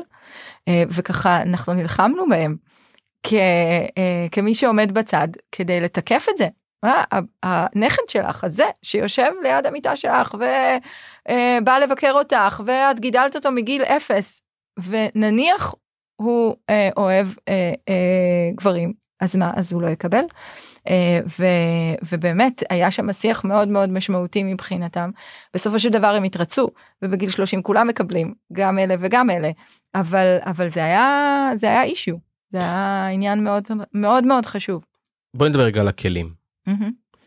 וככה 0.69 1.41
אנחנו 1.41 1.73
נלחמנו 1.73 2.23
בהם 2.29 2.55
כמי 4.31 4.55
שעומד 4.55 4.91
בצד 4.91 5.27
כדי 5.51 5.81
לתקף 5.81 6.25
את 6.29 6.37
זה 6.37 6.47
הנכד 7.43 8.09
שלך 8.09 8.43
הזה 8.43 8.65
שיושב 8.81 9.31
ליד 9.43 9.65
המיטה 9.65 9.95
שלך 9.95 10.35
ובא 10.35 11.77
לבקר 11.77 12.11
אותך 12.11 12.61
ואת 12.65 12.99
גידלת 12.99 13.35
אותו 13.35 13.51
מגיל 13.51 13.83
אפס 13.83 14.41
ונניח 14.87 15.75
הוא 16.15 16.55
אה, 16.69 16.89
אוהב 16.97 17.27
אה, 17.49 17.73
אה, 17.89 18.51
גברים 18.55 18.93
אז 19.19 19.35
מה 19.35 19.51
אז 19.55 19.73
הוא 19.73 19.81
לא 19.81 19.87
יקבל. 19.87 20.23
אה, 20.89 21.19
ו, 21.39 21.45
ובאמת 22.11 22.63
היה 22.69 22.91
שם 22.91 23.13
שיח 23.13 23.43
מאוד 23.43 23.67
מאוד 23.67 23.89
משמעותי 23.89 24.43
מבחינתם 24.43 25.09
בסופו 25.53 25.79
של 25.79 25.89
דבר 25.89 26.07
הם 26.07 26.23
התרצו 26.23 26.67
ובגיל 27.01 27.29
30 27.29 27.61
כולם 27.61 27.87
מקבלים 27.87 28.33
גם 28.53 28.79
אלה 28.79 28.95
וגם 28.99 29.29
אלה 29.29 29.51
אבל 29.95 30.37
אבל 30.41 30.69
זה 30.69 30.83
היה 30.83 31.49
זה 31.55 31.67
היה 31.67 31.83
אישיו 31.83 32.15
זה 32.49 32.57
היה 32.57 33.07
עניין 33.07 33.43
מאוד 33.43 33.63
מאוד 33.93 34.23
מאוד 34.25 34.45
חשוב. 34.45 34.85
בואי 35.35 35.49
נדבר 35.49 35.63
רגע 35.63 35.81
על 35.81 35.87
הכלים. 35.87 36.42
Mm-hmm. 36.69 37.17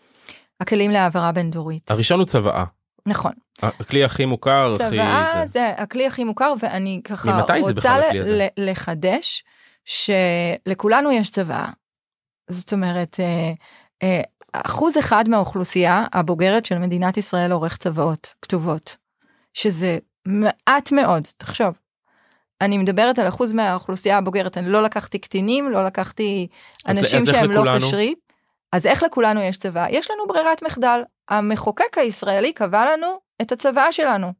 הכלים 0.60 0.90
להעברה 0.90 1.32
בין 1.32 1.50
דורית. 1.50 1.90
הראשון 1.90 2.18
הוא 2.18 2.26
צוואה. 2.26 2.64
נכון. 3.06 3.32
הכלי 3.62 4.04
הכי 4.04 4.24
מוכר, 4.24 4.74
צוואה 4.78 5.22
הכי... 5.22 5.46
זה 5.46 5.68
הכלי 5.76 6.06
הכי 6.06 6.24
מוכר 6.24 6.54
ואני 6.60 7.00
ככה 7.04 7.42
רוצה? 7.58 7.98
ל- 7.98 8.70
לחדש 8.70 9.44
שלכולנו 9.84 11.12
יש 11.12 11.30
צוואה. 11.30 11.70
זאת 12.50 12.72
אומרת 12.72 13.20
אה, 13.20 13.52
אה, 14.02 14.20
אחוז 14.52 14.98
אחד 14.98 15.28
מהאוכלוסייה 15.28 16.06
הבוגרת 16.12 16.66
של 16.66 16.78
מדינת 16.78 17.16
ישראל 17.16 17.52
עורך 17.52 17.76
צוואות 17.76 18.34
כתובות 18.42 18.96
שזה 19.54 19.98
מעט 20.26 20.92
מאוד 20.92 21.28
תחשוב. 21.36 21.74
אני 22.60 22.78
מדברת 22.78 23.18
על 23.18 23.28
אחוז 23.28 23.52
מהאוכלוסייה 23.52 24.18
הבוגרת 24.18 24.58
אני 24.58 24.68
לא 24.68 24.82
לקחתי 24.82 25.18
קטינים 25.18 25.70
לא 25.70 25.86
לקחתי 25.86 26.46
אנשים 26.88 27.18
אז 27.18 27.26
שהם 27.26 27.50
לא 27.50 27.64
לכולנו? 27.64 27.90
אז 28.72 28.86
איך 28.86 29.02
לכולנו 29.02 29.40
יש 29.40 29.56
צבא? 29.56 29.86
יש 29.90 30.10
לנו 30.10 30.26
ברירת 30.26 30.62
מחדל. 30.62 31.02
המחוקק 31.28 31.98
הישראלי 31.98 32.52
קבע 32.52 32.92
לנו 32.92 33.20
את 33.42 33.52
הצוואה 33.52 33.92
שלנו. 33.92 34.32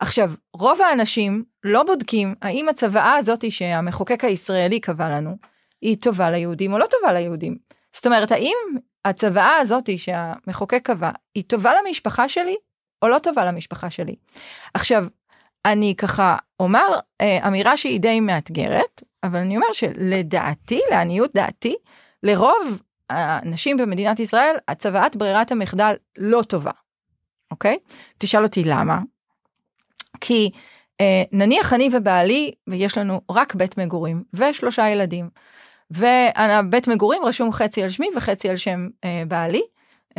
עכשיו, 0.00 0.30
רוב 0.54 0.82
האנשים 0.82 1.44
לא 1.64 1.82
בודקים 1.82 2.34
האם 2.42 2.68
הצוואה 2.68 3.14
הזאת 3.14 3.52
שהמחוקק 3.52 4.24
הישראלי 4.24 4.80
קבע 4.80 5.08
לנו, 5.08 5.36
היא 5.82 5.96
טובה 6.00 6.30
ליהודים 6.30 6.72
או 6.72 6.78
לא 6.78 6.86
טובה 6.86 7.12
ליהודים. 7.12 7.56
זאת 7.92 8.06
אומרת, 8.06 8.32
האם 8.32 8.56
הצוואה 9.04 9.56
הזאת 9.56 9.98
שהמחוקק 9.98 10.80
קבע, 10.84 11.10
היא 11.34 11.44
טובה 11.46 11.72
למשפחה 11.82 12.28
שלי 12.28 12.56
או 13.02 13.08
לא 13.08 13.18
טובה 13.18 13.44
למשפחה 13.44 13.90
שלי? 13.90 14.16
עכשיו, 14.74 15.06
אני 15.66 15.94
ככה 15.98 16.36
אומר 16.60 16.86
אה, 17.20 17.48
אמירה 17.48 17.76
שהיא 17.76 18.00
די 18.00 18.20
מאתגרת, 18.20 19.02
אבל 19.24 19.38
אני 19.38 19.56
אומר 19.56 19.72
שלדעתי, 19.72 20.80
לעניות 20.90 21.30
דעתי, 21.34 21.76
לרוב 22.22 22.82
האנשים 23.10 23.76
במדינת 23.76 24.20
ישראל, 24.20 24.56
הצוואת 24.68 25.16
ברירת 25.16 25.52
המחדל 25.52 25.94
לא 26.18 26.42
טובה, 26.42 26.70
אוקיי? 27.50 27.78
תשאל 28.18 28.42
אותי 28.42 28.64
למה. 28.64 28.98
כי 30.20 30.50
אה, 31.00 31.22
נניח 31.32 31.72
אני 31.72 31.88
ובעלי, 31.92 32.52
ויש 32.68 32.98
לנו 32.98 33.20
רק 33.30 33.54
בית 33.54 33.78
מגורים 33.78 34.22
ושלושה 34.34 34.88
ילדים, 34.88 35.28
ובית 35.90 36.88
מגורים 36.88 37.24
רשום 37.24 37.52
חצי 37.52 37.82
על 37.82 37.90
שמי 37.90 38.08
וחצי 38.16 38.48
על 38.48 38.56
שם 38.56 38.88
אה, 39.04 39.22
בעלי, 39.28 39.62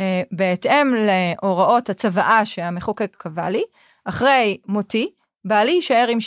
אה, 0.00 0.22
בהתאם 0.32 0.94
להוראות 0.94 1.90
הצוואה 1.90 2.44
שהמחוקק 2.44 3.16
קבע 3.18 3.50
לי, 3.50 3.62
אחרי 4.04 4.58
מותי, 4.66 5.10
בעלי 5.44 5.72
יישאר 5.72 6.06
עם 6.08 6.18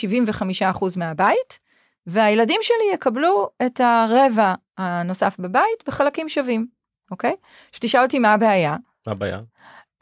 75% 0.72 0.96
מהבית, 0.96 1.58
והילדים 2.06 2.58
שלי 2.62 2.94
יקבלו 2.94 3.50
את 3.66 3.80
הרבע 3.80 4.54
הנוסף 4.78 5.36
בבית 5.38 5.84
בחלקים 5.86 6.28
שווים, 6.28 6.66
אוקיי? 7.10 7.36
עכשיו 7.68 7.80
תשאל 7.80 8.02
אותי 8.02 8.18
מה 8.18 8.32
הבעיה. 8.32 8.76
מה 9.06 9.12
הבעיה? 9.12 9.40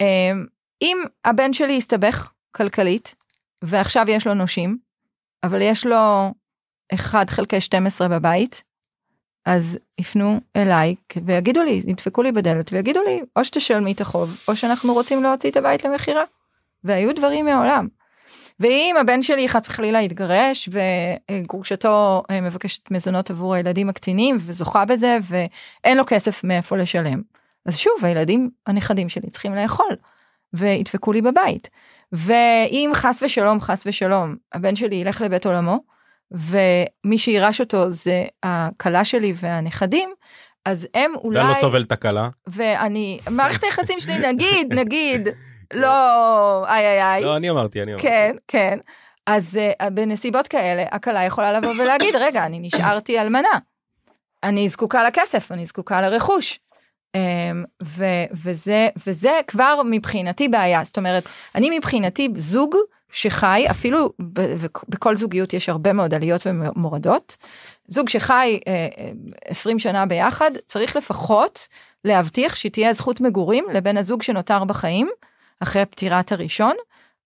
אמ, 0.01 0.47
אם 0.83 0.99
הבן 1.25 1.53
שלי 1.53 1.77
הסתבך 1.77 2.33
כלכלית, 2.53 3.15
ועכשיו 3.63 4.05
יש 4.09 4.27
לו 4.27 4.35
נושים, 4.35 4.79
אבל 5.45 5.63
יש 5.63 5.87
לו 5.87 6.35
1 6.95 7.31
חלקי 7.31 7.61
12 7.61 8.09
בבית, 8.09 8.63
אז 9.47 9.79
יפנו 9.99 10.41
אליי 10.57 10.95
ויגידו 11.25 11.63
לי, 11.63 11.83
ידפקו 11.87 12.23
לי 12.23 12.33
בדלת 12.33 12.73
ויגידו 12.73 13.01
לי, 13.03 13.23
או 13.37 13.45
שתשלמי 13.45 13.93
את 13.93 14.01
החוב, 14.01 14.39
או 14.49 14.57
שאנחנו 14.57 14.95
רוצים 14.95 15.23
להוציא 15.23 15.51
את 15.51 15.57
הבית 15.57 15.85
למכירה. 15.85 16.25
והיו 16.85 17.15
דברים 17.15 17.45
מעולם. 17.45 17.89
ואם 18.61 18.95
הבן 19.01 19.23
שלי 19.23 19.49
חס 19.49 19.69
וחלילה 19.69 20.03
יתגרש 20.03 20.69
וגרושתו 20.73 22.23
אה, 22.31 22.41
מבקשת 22.41 22.91
מזונות 22.91 23.31
עבור 23.31 23.55
הילדים 23.55 23.89
הקטינים 23.89 24.37
וזוכה 24.41 24.85
בזה 24.85 25.19
ואין 25.23 25.97
לו 25.97 26.05
כסף 26.07 26.45
מאיפה 26.45 26.77
לשלם. 26.77 27.23
אז 27.67 27.79
שוב 27.79 27.93
הילדים 28.03 28.51
הנכדים 28.67 29.09
שלי 29.09 29.31
צריכים 29.31 29.55
לאכול 29.55 29.97
וידפקו 30.53 31.13
לי 31.13 31.23
בבית. 31.23 31.71
ואם 32.13 32.91
חס 32.95 33.23
ושלום 33.23 33.61
חס 33.61 33.83
ושלום 33.87 34.37
הבן 34.53 34.77
שלי 34.77 34.97
ילך 34.97 35.21
לבית 35.21 35.47
עולמו 35.47 35.81
ומי 36.31 37.19
שירש 37.19 37.61
אותו 37.61 37.91
זה 37.91 38.25
הכלה 38.43 39.05
שלי 39.05 39.35
והנכדים 39.37 40.11
אז 40.65 40.89
הם 40.95 41.13
אולי 41.15 41.39
ואני 41.39 41.49
לא 41.49 41.55
סובל 41.55 41.83
את 41.83 41.93
הכלה. 41.93 42.29
ואני 42.47 43.21
מערכת 43.31 43.65
היחסים 43.65 44.01
שלי 44.01 44.19
נגיד 44.29 44.75
נגיד 44.75 45.29
לא 45.75 46.67
איי 46.67 46.87
איי 46.87 47.03
איי 47.03 47.25
לא, 47.25 47.37
אני 47.37 47.51
אמרתי, 47.51 47.83
אני 47.83 47.93
אמרתי. 47.93 48.07
כן, 48.09 48.37
כן. 48.49 48.79
אז 49.27 49.59
uh, 49.83 49.91
בנסיבות 49.91 50.49
כאלה, 50.49 50.85
הכלה 50.93 51.25
יכולה 51.25 51.53
לבוא 51.53 51.71
ולהגיד, 51.71 52.17
רגע, 52.17 52.47
אני 52.47 52.59
נשארתי 52.61 53.21
אלמנה. 53.21 53.59
אני 54.43 54.69
זקוקה 54.69 55.05
לכסף, 55.05 55.53
אני 55.53 55.67
זקוקה 55.67 56.01
לרכוש. 56.01 56.61
Um, 57.17 57.67
ו- 57.83 58.25
וזה, 58.33 58.89
וזה 59.07 59.41
כבר 59.47 59.81
מבחינתי 59.91 60.49
בעיה. 60.49 60.85
זאת 60.85 60.97
אומרת, 60.97 61.25
אני 61.55 61.79
מבחינתי 61.79 62.29
זוג 62.37 62.77
שחי, 63.13 63.67
אפילו 63.71 64.13
בכל 64.89 65.17
זוגיות 65.17 65.53
יש 65.53 65.69
הרבה 65.69 65.93
מאוד 65.93 66.15
עליות 66.15 66.47
ומורדות. 66.47 67.37
זוג 67.89 68.09
שחי 68.09 68.61
uh, 68.65 68.69
20 69.45 69.79
שנה 69.79 70.07
ביחד, 70.07 70.51
צריך 70.67 70.97
לפחות 70.97 71.69
להבטיח 72.05 72.57
שתהיה 72.57 72.93
זכות 72.93 73.21
מגורים 73.21 73.65
לבן 73.73 73.97
הזוג 73.97 74.23
שנותר 74.23 74.65
בחיים. 74.65 75.09
אחרי 75.61 75.87
פטירת 75.87 76.33
הראשון, 76.33 76.75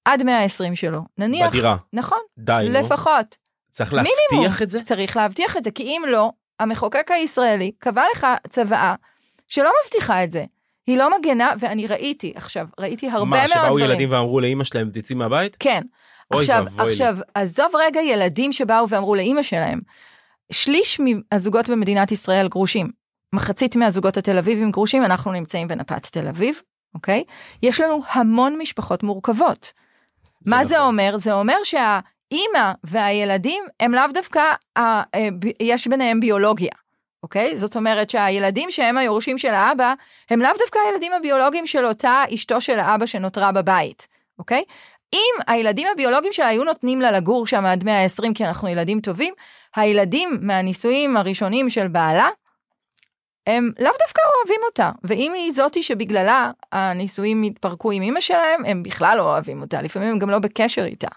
עד 0.05 0.23
120 0.23 0.77
שלו. 0.77 1.01
נניח, 1.19 1.49
בדירה. 1.49 1.77
נכון, 1.93 2.19
די, 2.39 2.69
נו. 2.69 2.81
לפחות. 2.81 3.37
צריך 3.71 3.93
מינימום. 3.93 4.15
להבטיח 4.33 4.63
את 4.63 4.69
זה? 4.69 4.83
צריך 4.83 5.17
להבטיח 5.17 5.57
את 5.57 5.65
זה, 5.65 5.71
כי 5.71 5.83
אם 5.83 6.03
לא, 6.09 6.31
המחוקק 6.61 7.11
הישראלי 7.11 7.73
קבע 7.79 8.03
לך 8.15 8.27
צוואה 8.49 8.95
שלא 9.49 9.71
מבטיחה 9.85 10.25
את 10.25 10.31
זה. 10.31 10.45
היא 10.87 10.99
לא 10.99 11.19
מגנה, 11.19 11.53
ואני 11.59 11.87
ראיתי 11.87 12.33
עכשיו, 12.37 12.67
ראיתי 12.81 13.11
הרבה 13.11 13.25
מה, 13.25 13.37
מאוד 13.37 13.47
דברים. 13.49 13.67
שבאו 13.67 13.79
ילדים 13.79 14.13
ואמרו 14.13 14.41
לאימא 14.41 14.65
שלהם, 14.65 14.91
תצאי 14.93 15.17
מהבית? 15.17 15.57
כן. 15.59 15.83
אוי 16.33 16.41
עכשיו, 16.41 16.65
ואבוי 16.65 16.85
לי. 16.85 16.91
עכשיו, 16.91 17.17
עזוב 17.35 17.67
רגע 17.75 18.01
ילדים 18.01 18.53
שבאו 18.53 18.89
ואמרו 18.89 19.15
לאימא 19.15 19.43
שלהם, 19.43 19.81
שליש 20.53 21.01
מהזוגות 21.01 21.69
במדינת 21.69 22.13
ישראל 22.13 22.49
גרושים. 22.49 22.91
מחצית 23.33 23.77
מהזוגות 23.77 24.17
התל 24.17 24.39
אביבים 24.39 24.71
גרושים, 24.71 25.05
אנחנו 25.05 25.33
נמצאים 25.33 25.69
בנפת 25.69 26.07
תל 26.07 26.29
אביב, 26.29 26.61
אוקיי? 26.95 27.25
יש 27.63 27.81
לנו 27.81 28.03
המון 28.13 28.59
משפחות 28.59 29.03
מורכבות. 29.03 29.73
מה 30.47 30.57
נכון. 30.57 30.69
זה 30.69 30.81
אומר? 30.81 31.15
זה 31.19 31.33
אומר 31.33 31.57
שהאימא 31.65 32.73
והילדים 32.85 33.65
הם 33.81 33.93
לאו 33.93 34.07
דווקא, 34.15 34.43
אה, 34.77 35.03
אה, 35.15 35.29
יש 35.61 35.87
ביניהם 35.87 36.21
ביולוגיה, 36.21 36.73
אוקיי? 37.23 37.57
זאת 37.59 37.77
אומרת 37.77 38.11
שהילדים 38.11 38.71
שהם 38.71 38.99
היורשים 38.99 39.39
של 39.39 39.55
האבא, 39.55 39.95
הם 40.31 40.41
לאו 40.41 40.51
דווקא 40.59 40.79
הילדים 40.87 41.13
הביולוגיים 41.13 41.67
של 41.67 41.87
אותה 41.87 42.23
אשתו 42.35 42.61
של 42.61 42.79
האבא 42.79 43.07
שנותרה 43.07 43.53
בבית, 43.53 44.09
אוקיי? 44.39 44.65
אם 45.13 45.35
הילדים 45.47 45.89
הביולוגיים 45.93 46.33
שלה 46.33 46.47
היו 46.47 46.65
נותנים 46.65 47.01
לה 47.01 47.13
לגור 47.13 47.47
שם 47.47 47.65
עד 47.65 47.85
120 47.85 48.35
כי 48.35 48.45
אנחנו 48.45 48.69
ילדים 48.69 49.01
טובים, 49.01 49.35
הילדים 49.77 50.39
מהנישואים 50.41 51.17
הראשונים 51.17 51.71
של 51.71 51.89
בעלה, 51.89 52.29
הם 53.47 53.71
לאו 53.79 53.93
דווקא 54.01 54.23
אוהבים 54.37 54.61
אותה, 54.67 54.91
ואם 55.05 55.33
היא 55.35 55.53
זאתי 55.53 55.83
שבגללה 55.83 56.51
הנישואים 56.73 57.43
התפרקו 57.43 57.91
עם 57.91 58.03
אמא 58.03 58.21
שלהם, 58.21 58.65
הם 58.65 58.83
בכלל 58.83 59.19
לא 59.19 59.23
אוהבים 59.23 59.61
אותה, 59.61 59.83
לפעמים 59.83 60.11
הם 60.13 60.19
גם 60.19 60.31
לא 60.31 60.39
בקשר 60.39 60.85
איתה, 60.85 61.09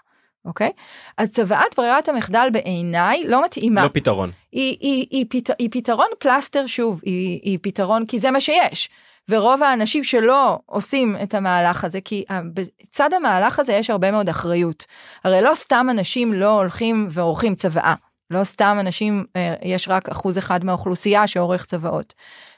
אוקיי? 0.44 0.70
אז 1.18 1.32
צוואת 1.32 1.76
ברירת 1.76 2.08
המחדל 2.08 2.48
בעיניי 2.52 3.24
לא 3.26 3.44
מתאימה. 3.44 3.84
לא 3.84 3.88
פתרון. 3.92 4.30
היא, 4.52 4.76
היא, 4.80 5.06
היא, 5.10 5.26
פת, 5.28 5.50
היא 5.58 5.68
פתרון 5.72 6.08
פלסטר 6.18 6.66
שוב, 6.66 7.00
היא, 7.04 7.40
היא 7.42 7.58
פתרון 7.62 8.06
כי 8.06 8.18
זה 8.18 8.30
מה 8.30 8.40
שיש. 8.40 8.90
ורוב 9.28 9.62
האנשים 9.62 10.04
שלא 10.04 10.58
עושים 10.66 11.16
את 11.22 11.34
המהלך 11.34 11.84
הזה, 11.84 12.00
כי 12.00 12.24
בצד 12.54 13.12
המהלך 13.12 13.58
הזה 13.58 13.72
יש 13.72 13.90
הרבה 13.90 14.10
מאוד 14.10 14.28
אחריות. 14.28 14.84
הרי 15.24 15.40
לא 15.42 15.54
סתם 15.54 15.86
אנשים 15.90 16.32
לא 16.32 16.50
הולכים 16.50 17.08
ועורכים 17.10 17.54
צוואה. 17.54 17.94
לא 18.30 18.44
סתם 18.44 18.76
אנשים, 18.80 19.24
אה, 19.36 19.54
יש 19.62 19.88
רק 19.88 20.08
אחוז 20.08 20.38
אחד 20.38 20.64
מהאוכלוסייה 20.64 21.26
שעורך 21.26 21.64
צוואות. 21.64 22.14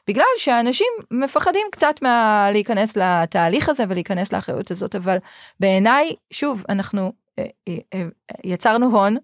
בגלל 0.08 0.24
שאנשים 0.36 0.86
מפחדים 1.10 1.66
קצת 1.72 1.94
מה... 2.02 2.48
להיכנס 2.52 2.96
לתהליך 2.96 3.68
הזה 3.68 3.84
ולהיכנס 3.88 4.32
לאחריות 4.32 4.70
הזאת, 4.70 4.96
אבל 4.96 5.16
בעיניי, 5.60 6.14
שוב, 6.30 6.64
אנחנו 6.68 7.12
אה, 7.38 7.44
אה, 7.94 8.02
יצרנו 8.44 8.86
הון, 8.86 9.16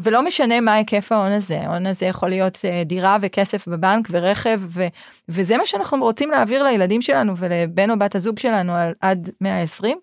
ולא 0.00 0.22
משנה 0.22 0.60
מה 0.60 0.74
היקף 0.74 1.12
ההון 1.12 1.32
הזה, 1.32 1.60
ההון 1.60 1.86
הזה 1.86 2.06
יכול 2.06 2.28
להיות 2.28 2.58
דירה 2.84 3.16
וכסף 3.20 3.68
בבנק 3.68 4.08
ורכב, 4.10 4.60
ו, 4.66 4.86
וזה 5.28 5.56
מה 5.56 5.66
שאנחנו 5.66 5.98
רוצים 5.98 6.30
להעביר 6.30 6.62
לילדים 6.62 7.02
שלנו 7.02 7.36
ולבן 7.36 7.90
או 7.90 7.98
בת 7.98 8.14
הזוג 8.14 8.38
שלנו 8.38 8.74
על, 8.74 8.94
עד 9.00 9.30
120. 9.40 9.98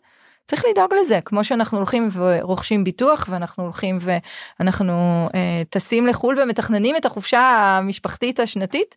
צריך 0.52 0.66
לדאוג 0.72 0.94
לזה, 1.02 1.20
כמו 1.26 1.44
שאנחנו 1.44 1.78
הולכים 1.78 2.10
ורוכשים 2.14 2.84
ביטוח 2.84 3.28
ואנחנו 3.30 3.64
הולכים 3.64 3.98
ואנחנו 4.60 5.30
אה, 5.36 5.62
טסים 5.70 6.08
לחו"ל 6.08 6.40
ומתכננים 6.40 6.96
את 6.96 7.06
החופשה 7.06 7.40
המשפחתית 7.40 8.40
השנתית, 8.40 8.96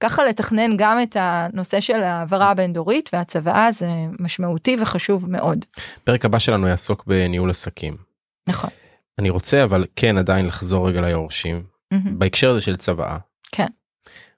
ככה 0.00 0.24
לתכנן 0.24 0.76
גם 0.76 1.02
את 1.02 1.16
הנושא 1.20 1.80
של 1.80 2.02
העברה 2.02 2.50
הבין-דורית 2.50 3.10
והצוואה 3.12 3.72
זה 3.72 3.88
משמעותי 4.20 4.76
וחשוב 4.80 5.30
מאוד. 5.30 5.64
פרק 6.04 6.24
הבא 6.24 6.38
שלנו 6.38 6.68
יעסוק 6.68 7.04
בניהול 7.06 7.50
עסקים. 7.50 7.96
נכון. 8.48 8.70
אני 9.18 9.30
רוצה 9.30 9.64
אבל 9.64 9.84
כן 9.96 10.18
עדיין 10.18 10.46
לחזור 10.46 10.88
רגע 10.88 11.00
ליורשים 11.00 11.62
Mm-hmm. 11.94 12.08
בהקשר 12.18 12.50
הזה 12.50 12.60
של 12.60 12.76
צוואה. 12.76 13.18
כן. 13.52 13.66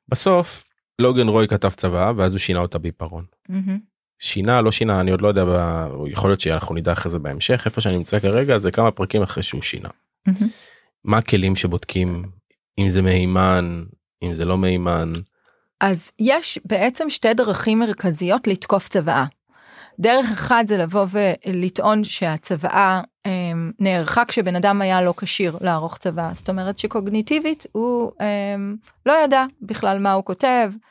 בסוף 0.08 0.70
לוגן 0.98 1.28
רוי 1.28 1.48
כתב 1.48 1.68
צוואה 1.68 2.12
ואז 2.16 2.32
הוא 2.32 2.38
שינה 2.38 2.58
אותה 2.58 2.78
בעיפרון. 2.78 3.24
מהמם. 3.48 3.78
שינה 4.18 4.60
לא 4.60 4.72
שינה 4.72 5.00
אני 5.00 5.10
עוד 5.10 5.20
לא 5.20 5.28
יודע 5.28 5.44
יכול 6.10 6.30
להיות 6.30 6.40
שאנחנו 6.40 6.74
נדע 6.74 6.92
אחרי 6.92 7.10
זה 7.10 7.18
בהמשך 7.18 7.62
איפה 7.66 7.80
שאני 7.80 7.96
נמצא 7.96 8.20
כרגע 8.20 8.58
זה 8.58 8.70
כמה 8.70 8.90
פרקים 8.90 9.22
אחרי 9.22 9.42
שהוא 9.42 9.62
שינה. 9.62 9.88
מהמם. 10.26 10.48
מה 11.04 11.18
הכלים 11.18 11.56
שבודקים 11.56 12.24
אם 12.78 12.88
זה 12.88 13.02
מהימן 13.02 13.84
אם 14.22 14.34
זה 14.34 14.44
לא 14.44 14.58
מהימן 14.58 15.12
אז 15.80 16.10
יש 16.18 16.58
בעצם 16.64 17.10
שתי 17.10 17.34
דרכים 17.34 17.78
מרכזיות 17.78 18.46
לתקוף 18.46 18.88
צוואה. 18.88 19.24
דרך 20.00 20.30
אחת 20.32 20.68
זה 20.68 20.78
לבוא 20.78 21.06
ולטעון 21.10 22.04
שהצוואה 22.04 23.00
אמ, 23.26 23.72
נערכה 23.80 24.24
כשבן 24.24 24.56
אדם 24.56 24.82
היה 24.82 25.02
לא 25.02 25.14
כשיר 25.16 25.58
לערוך 25.60 25.98
צוואה, 25.98 26.30
זאת 26.34 26.48
אומרת 26.48 26.78
שקוגניטיבית 26.78 27.66
הוא 27.72 28.12
אמ, 28.20 28.76
לא 29.06 29.14
ידע 29.24 29.44
בכלל 29.62 29.98
מה 29.98 30.12
הוא 30.12 30.24
כותב, 30.24 30.72
אה, 30.72 30.88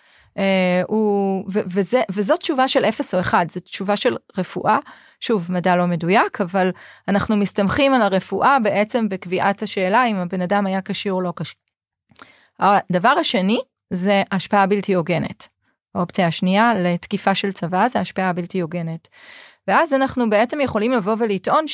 הוא, 0.87 1.45
ו, 1.53 1.59
וזה, 1.65 2.01
וזאת 2.11 2.39
תשובה 2.39 2.67
של 2.67 2.85
0 2.85 3.13
או 3.13 3.19
1, 3.19 3.49
זו 3.49 3.59
תשובה 3.59 3.95
של 3.95 4.15
רפואה, 4.37 4.77
שוב 5.19 5.51
מדע 5.51 5.75
לא 5.75 5.87
מדויק, 5.87 6.41
אבל 6.41 6.69
אנחנו 7.07 7.37
מסתמכים 7.37 7.93
על 7.93 8.01
הרפואה 8.01 8.59
בעצם 8.59 9.09
בקביעת 9.09 9.61
השאלה 9.61 10.05
אם 10.05 10.15
הבן 10.15 10.41
אדם 10.41 10.65
היה 10.65 10.81
כשיר 10.85 11.13
או 11.13 11.21
לא 11.21 11.33
כשיר. 11.35 11.59
הדבר 12.59 13.09
השני 13.19 13.59
זה 13.93 14.23
השפעה 14.31 14.67
בלתי 14.67 14.93
הוגנת. 14.93 15.47
האופציה 15.95 16.27
השנייה 16.27 16.73
לתקיפה 16.73 17.35
של 17.35 17.51
צבא 17.51 17.87
זה 17.87 17.99
השפעה 17.99 18.33
בלתי 18.33 18.59
הוגנת. 18.59 19.07
ואז 19.67 19.93
אנחנו 19.93 20.29
בעצם 20.29 20.61
יכולים 20.61 20.91
לבוא 20.91 21.15
ולטעון 21.19 21.65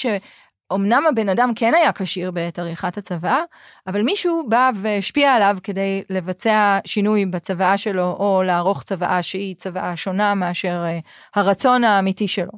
שאומנם 0.73 1.03
הבן 1.09 1.29
אדם 1.29 1.51
כן 1.55 1.73
היה 1.73 1.91
כשיר 1.91 2.31
בעת 2.31 2.59
עריכת 2.59 2.97
הצוואה, 2.97 3.41
אבל 3.87 4.01
מישהו 4.01 4.45
בא 4.49 4.71
והשפיע 4.75 5.33
עליו 5.33 5.57
כדי 5.63 6.03
לבצע 6.09 6.79
שינוי 6.85 7.25
בצוואה 7.25 7.77
שלו, 7.77 8.15
או 8.19 8.43
לערוך 8.45 8.83
צוואה 8.83 9.23
שהיא 9.23 9.55
צוואה 9.55 9.95
שונה 9.95 10.35
מאשר 10.35 10.83
אה, 10.85 10.99
הרצון 11.35 11.83
האמיתי 11.83 12.27
שלו. 12.27 12.51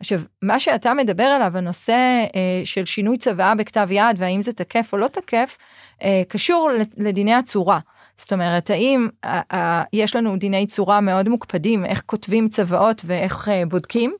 עכשיו, 0.00 0.20
מה 0.42 0.60
שאתה 0.60 0.94
מדבר 0.94 1.24
עליו, 1.24 1.56
הנושא 1.56 2.24
אה, 2.34 2.62
של 2.64 2.84
שינוי 2.84 3.16
צוואה 3.16 3.54
בכתב 3.54 3.88
יד, 3.90 4.16
והאם 4.16 4.42
זה 4.42 4.52
תקף 4.52 4.88
או 4.92 4.98
לא 4.98 5.08
תקף, 5.08 5.58
אה, 6.02 6.22
קשור 6.28 6.70
לדיני 6.96 7.34
הצורה. 7.34 7.78
זאת 8.16 8.32
אומרת, 8.32 8.70
האם 8.70 9.08
אה, 9.24 9.40
אה, 9.52 9.82
יש 9.92 10.16
לנו 10.16 10.36
דיני 10.36 10.66
צורה 10.66 11.00
מאוד 11.00 11.28
מוקפדים, 11.28 11.84
איך 11.84 12.02
כותבים 12.06 12.48
צוואות 12.48 13.02
ואיך 13.04 13.48
אה, 13.48 13.62
בודקים, 13.68 14.12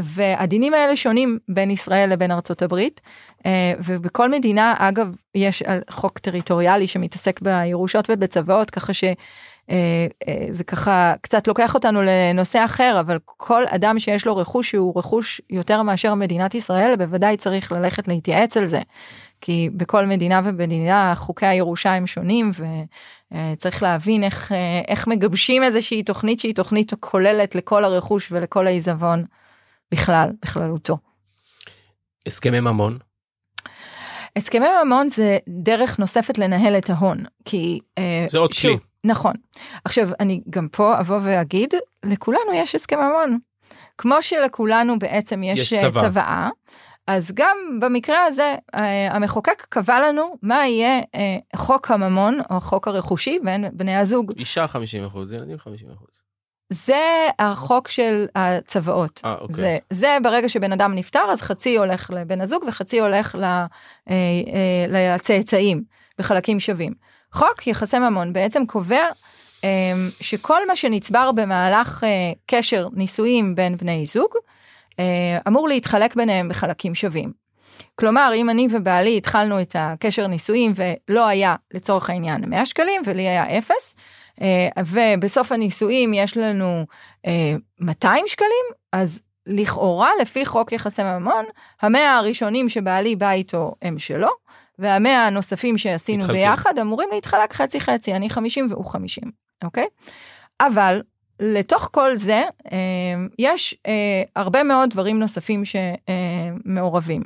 והדינים 0.00 0.74
האלה 0.74 0.96
שונים 0.96 1.38
בין 1.48 1.70
ישראל 1.70 2.12
לבין 2.12 2.30
ארצות 2.30 2.62
הברית, 2.62 3.00
אה, 3.46 3.72
ובכל 3.84 4.30
מדינה, 4.30 4.74
אגב, 4.78 5.14
יש 5.34 5.62
אה, 5.62 5.78
חוק 5.90 6.18
טריטוריאלי 6.18 6.86
שמתעסק 6.86 7.40
בירושות 7.40 8.10
ובצוואות, 8.10 8.70
ככה 8.70 8.92
ש... 8.92 9.04
אה, 9.70 10.06
אה, 10.28 10.46
זה 10.50 10.64
ככה 10.64 11.14
קצת 11.20 11.48
לוקח 11.48 11.74
אותנו 11.74 12.02
לנושא 12.02 12.64
אחר, 12.64 12.96
אבל 13.00 13.18
כל 13.26 13.62
אדם 13.66 13.98
שיש 13.98 14.26
לו 14.26 14.36
רכוש 14.36 14.70
שהוא 14.70 14.92
רכוש 14.96 15.40
יותר 15.50 15.82
מאשר 15.82 16.14
מדינת 16.14 16.54
ישראל, 16.54 16.94
בוודאי 16.98 17.36
צריך 17.36 17.72
ללכת 17.72 18.08
להתייעץ 18.08 18.56
על 18.56 18.66
זה. 18.66 18.80
כי 19.40 19.70
בכל 19.72 20.06
מדינה 20.06 20.40
ומדינה 20.44 21.14
חוקי 21.16 21.46
הירושה 21.46 21.94
הם 21.94 22.06
שונים 22.06 22.50
וצריך 23.32 23.82
להבין 23.82 24.24
איך, 24.24 24.52
אה, 24.52 24.80
איך 24.88 25.06
מגבשים 25.06 25.62
איזושהי 25.62 26.02
תוכנית 26.02 26.40
שהיא 26.40 26.54
תוכנית 26.54 26.92
כוללת 27.00 27.54
לכל 27.54 27.84
הרכוש 27.84 28.32
ולכל 28.32 28.66
העיזבון 28.66 29.24
בכלל, 29.92 30.30
בכללותו. 30.42 30.98
הסכמי 32.26 32.60
ממון 32.60 32.98
הסכמי 34.36 34.66
ממון 34.84 35.08
זה 35.08 35.38
דרך 35.48 35.98
נוספת 35.98 36.38
לנהל 36.38 36.78
את 36.78 36.90
ההון, 36.90 37.24
כי... 37.44 37.80
אה, 37.98 38.26
זה 38.28 38.38
עוד 38.38 38.52
שוב, 38.52 38.70
כלי. 38.70 38.78
נכון. 39.04 39.34
עכשיו, 39.84 40.08
אני 40.20 40.40
גם 40.50 40.68
פה 40.72 41.00
אבוא 41.00 41.18
ואגיד, 41.22 41.74
לכולנו 42.04 42.52
יש 42.54 42.74
הסכם 42.74 42.98
ממון. 42.98 43.38
כמו 43.98 44.22
שלכולנו 44.22 44.98
בעצם 44.98 45.42
יש, 45.42 45.60
יש 45.60 45.72
אה, 45.72 45.90
צבא. 45.90 46.00
צוואה, 46.00 46.48
אז 47.08 47.32
גם 47.34 47.56
במקרה 47.80 48.24
הזה, 48.24 48.54
אה, 48.74 49.14
המחוקק 49.14 49.66
קבע 49.68 50.00
לנו 50.00 50.36
מה 50.42 50.66
יהיה 50.66 51.00
אה, 51.14 51.36
חוק 51.56 51.90
הממון, 51.90 52.38
או 52.50 52.60
חוק 52.60 52.88
הרכושי 52.88 53.38
בין 53.44 53.64
בני 53.72 53.96
הזוג. 53.96 54.32
אישה 54.38 54.68
50 54.68 55.04
אחוז 55.04 55.32
ילדים 55.32 55.58
50 55.58 55.88
אחוז. 55.90 56.22
זה 56.72 57.28
החוק 57.38 57.88
של 57.88 58.26
הצוואות. 58.34 59.20
אה, 59.24 59.34
אוקיי. 59.40 59.54
זה, 59.54 59.78
זה 59.90 60.18
ברגע 60.22 60.48
שבן 60.48 60.72
אדם 60.72 60.94
נפטר, 60.94 61.24
אז 61.30 61.42
חצי 61.42 61.76
הולך 61.76 62.10
לבן 62.10 62.40
הזוג 62.40 62.64
וחצי 62.68 63.00
הולך 63.00 63.34
ל, 63.34 63.44
אה, 63.44 63.66
אה, 64.08 64.86
לצאצאים 64.88 65.82
בחלקים 66.18 66.60
שווים. 66.60 66.92
חוק 67.32 67.66
יחסי 67.66 67.98
ממון 67.98 68.32
בעצם 68.32 68.66
קובע 68.66 69.06
אה, 69.64 69.92
שכל 70.20 70.66
מה 70.66 70.76
שנצבר 70.76 71.32
במהלך 71.32 72.04
אה, 72.04 72.32
קשר 72.46 72.88
נישואים 72.92 73.54
בין 73.54 73.76
בני 73.76 74.06
זוג, 74.06 74.30
אמור 75.48 75.68
להתחלק 75.68 76.16
ביניהם 76.16 76.48
בחלקים 76.48 76.94
שווים. 76.94 77.48
כלומר, 77.94 78.30
אם 78.34 78.50
אני 78.50 78.68
ובעלי 78.70 79.16
התחלנו 79.16 79.60
את 79.60 79.76
הקשר 79.78 80.26
נישואים 80.26 80.72
ולא 80.74 81.26
היה 81.26 81.54
לצורך 81.74 82.10
העניין 82.10 82.50
100 82.50 82.66
שקלים 82.66 83.02
ולי 83.04 83.28
היה 83.28 83.58
אפס, 83.58 83.96
אה, 84.40 84.68
ובסוף 84.86 85.52
הנישואים 85.52 86.14
יש 86.14 86.36
לנו 86.36 86.86
אה, 87.26 87.54
200 87.80 88.24
שקלים, 88.26 88.64
אז 88.92 89.20
לכאורה 89.46 90.10
לפי 90.20 90.46
חוק 90.46 90.72
יחסי 90.72 91.02
ממון, 91.02 91.44
המאה 91.82 92.16
הראשונים 92.16 92.68
שבעלי 92.68 93.16
בא 93.16 93.30
איתו 93.30 93.74
הם 93.82 93.98
שלו, 93.98 94.28
והמאה 94.78 95.26
הנוספים 95.26 95.78
שעשינו 95.78 96.18
מתחלקים. 96.18 96.42
ביחד 96.42 96.78
אמורים 96.78 97.08
להתחלק 97.12 97.52
חצי 97.52 97.80
חצי, 97.80 98.14
אני 98.14 98.30
50 98.30 98.66
והוא 98.70 98.86
50, 98.86 99.24
אוקיי? 99.64 99.86
אבל 100.60 101.02
לתוך 101.40 101.88
כל 101.92 102.16
זה 102.16 102.42
אה, 102.72 102.78
יש 103.38 103.74
אה, 103.86 104.22
הרבה 104.36 104.62
מאוד 104.62 104.90
דברים 104.90 105.18
נוספים 105.18 105.62
שמעורבים. 105.64 107.22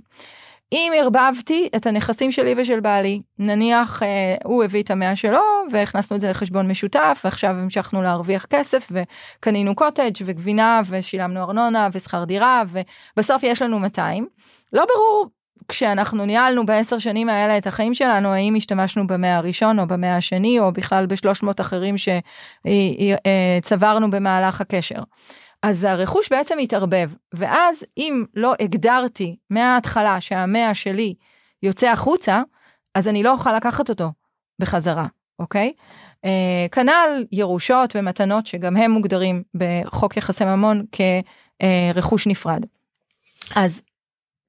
אם 0.73 0.93
ערבבתי 0.97 1.69
את 1.77 1.87
הנכסים 1.87 2.33
שלי 2.33 2.55
ושל 2.57 2.81
בעלי, 2.81 3.23
נניח 3.39 4.03
אה, 4.03 4.35
הוא 4.45 4.65
הביא 4.65 4.83
את 4.83 4.91
המאה 4.91 5.17
שלו 5.17 5.43
והכנסנו 5.71 6.17
את 6.17 6.21
זה 6.21 6.31
לחשבון 6.31 6.69
משותף 6.69 7.23
ועכשיו 7.25 7.51
המשכנו 7.51 8.03
להרוויח 8.03 8.47
כסף 8.47 8.89
וקנינו 8.91 9.75
קוטג' 9.75 10.13
וגבינה 10.25 10.81
ושילמנו 10.89 11.41
ארנונה 11.41 11.89
ושכר 11.93 12.25
דירה 12.25 12.63
ובסוף 13.17 13.43
יש 13.43 13.63
לנו 13.63 13.79
200. 13.79 14.27
לא 14.73 14.85
ברור 14.95 15.27
כשאנחנו 15.69 16.27
ניהלנו 16.27 16.67
בעשר 16.67 16.99
שנים 16.99 17.29
האלה 17.29 17.59
את 17.59 17.67
החיים 17.67 17.95
שלנו 17.95 18.29
האם 18.29 18.55
השתמשנו 18.55 19.07
במאה 19.07 19.37
הראשון 19.37 19.79
או 19.79 19.87
במאה 19.87 20.17
השני 20.17 20.59
או 20.59 20.73
בכלל 20.73 21.07
בשלוש 21.07 21.43
מאות 21.43 21.61
אחרים 21.61 21.95
שצברנו 23.63 24.11
במהלך 24.11 24.61
הקשר. 24.61 25.03
אז 25.63 25.85
הרכוש 25.85 26.29
בעצם 26.31 26.59
מתערבב 26.59 27.11
ואז 27.35 27.85
אם 27.99 28.25
לא 28.35 28.55
הגדרתי 28.61 29.37
מההתחלה 29.51 30.21
שהמאה 30.21 30.75
שלי 30.75 31.15
יוצא 31.63 31.89
החוצה 31.89 32.43
אז 32.95 33.09
אני 33.09 33.23
לא 33.23 33.33
אוכל 33.33 33.57
לקחת 33.57 33.89
אותו 33.89 34.13
בחזרה 34.59 35.07
אוקיי. 35.39 35.73
אה, 36.25 36.67
כנ"ל 36.73 37.25
ירושות 37.33 37.97
ומתנות 37.97 38.47
שגם 38.47 38.77
הם 38.77 38.91
מוגדרים 38.91 39.43
בחוק 39.55 40.17
יחסי 40.17 40.45
ממון 40.45 40.85
כרכוש 41.63 42.27
נפרד. 42.27 42.67
אז 43.57 43.83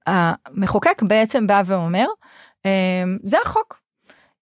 המחוקק 0.07 1.01
בעצם 1.01 1.47
בא 1.47 1.61
ואומר 1.65 2.05
אה, 2.65 3.03
זה 3.23 3.37
החוק. 3.45 3.79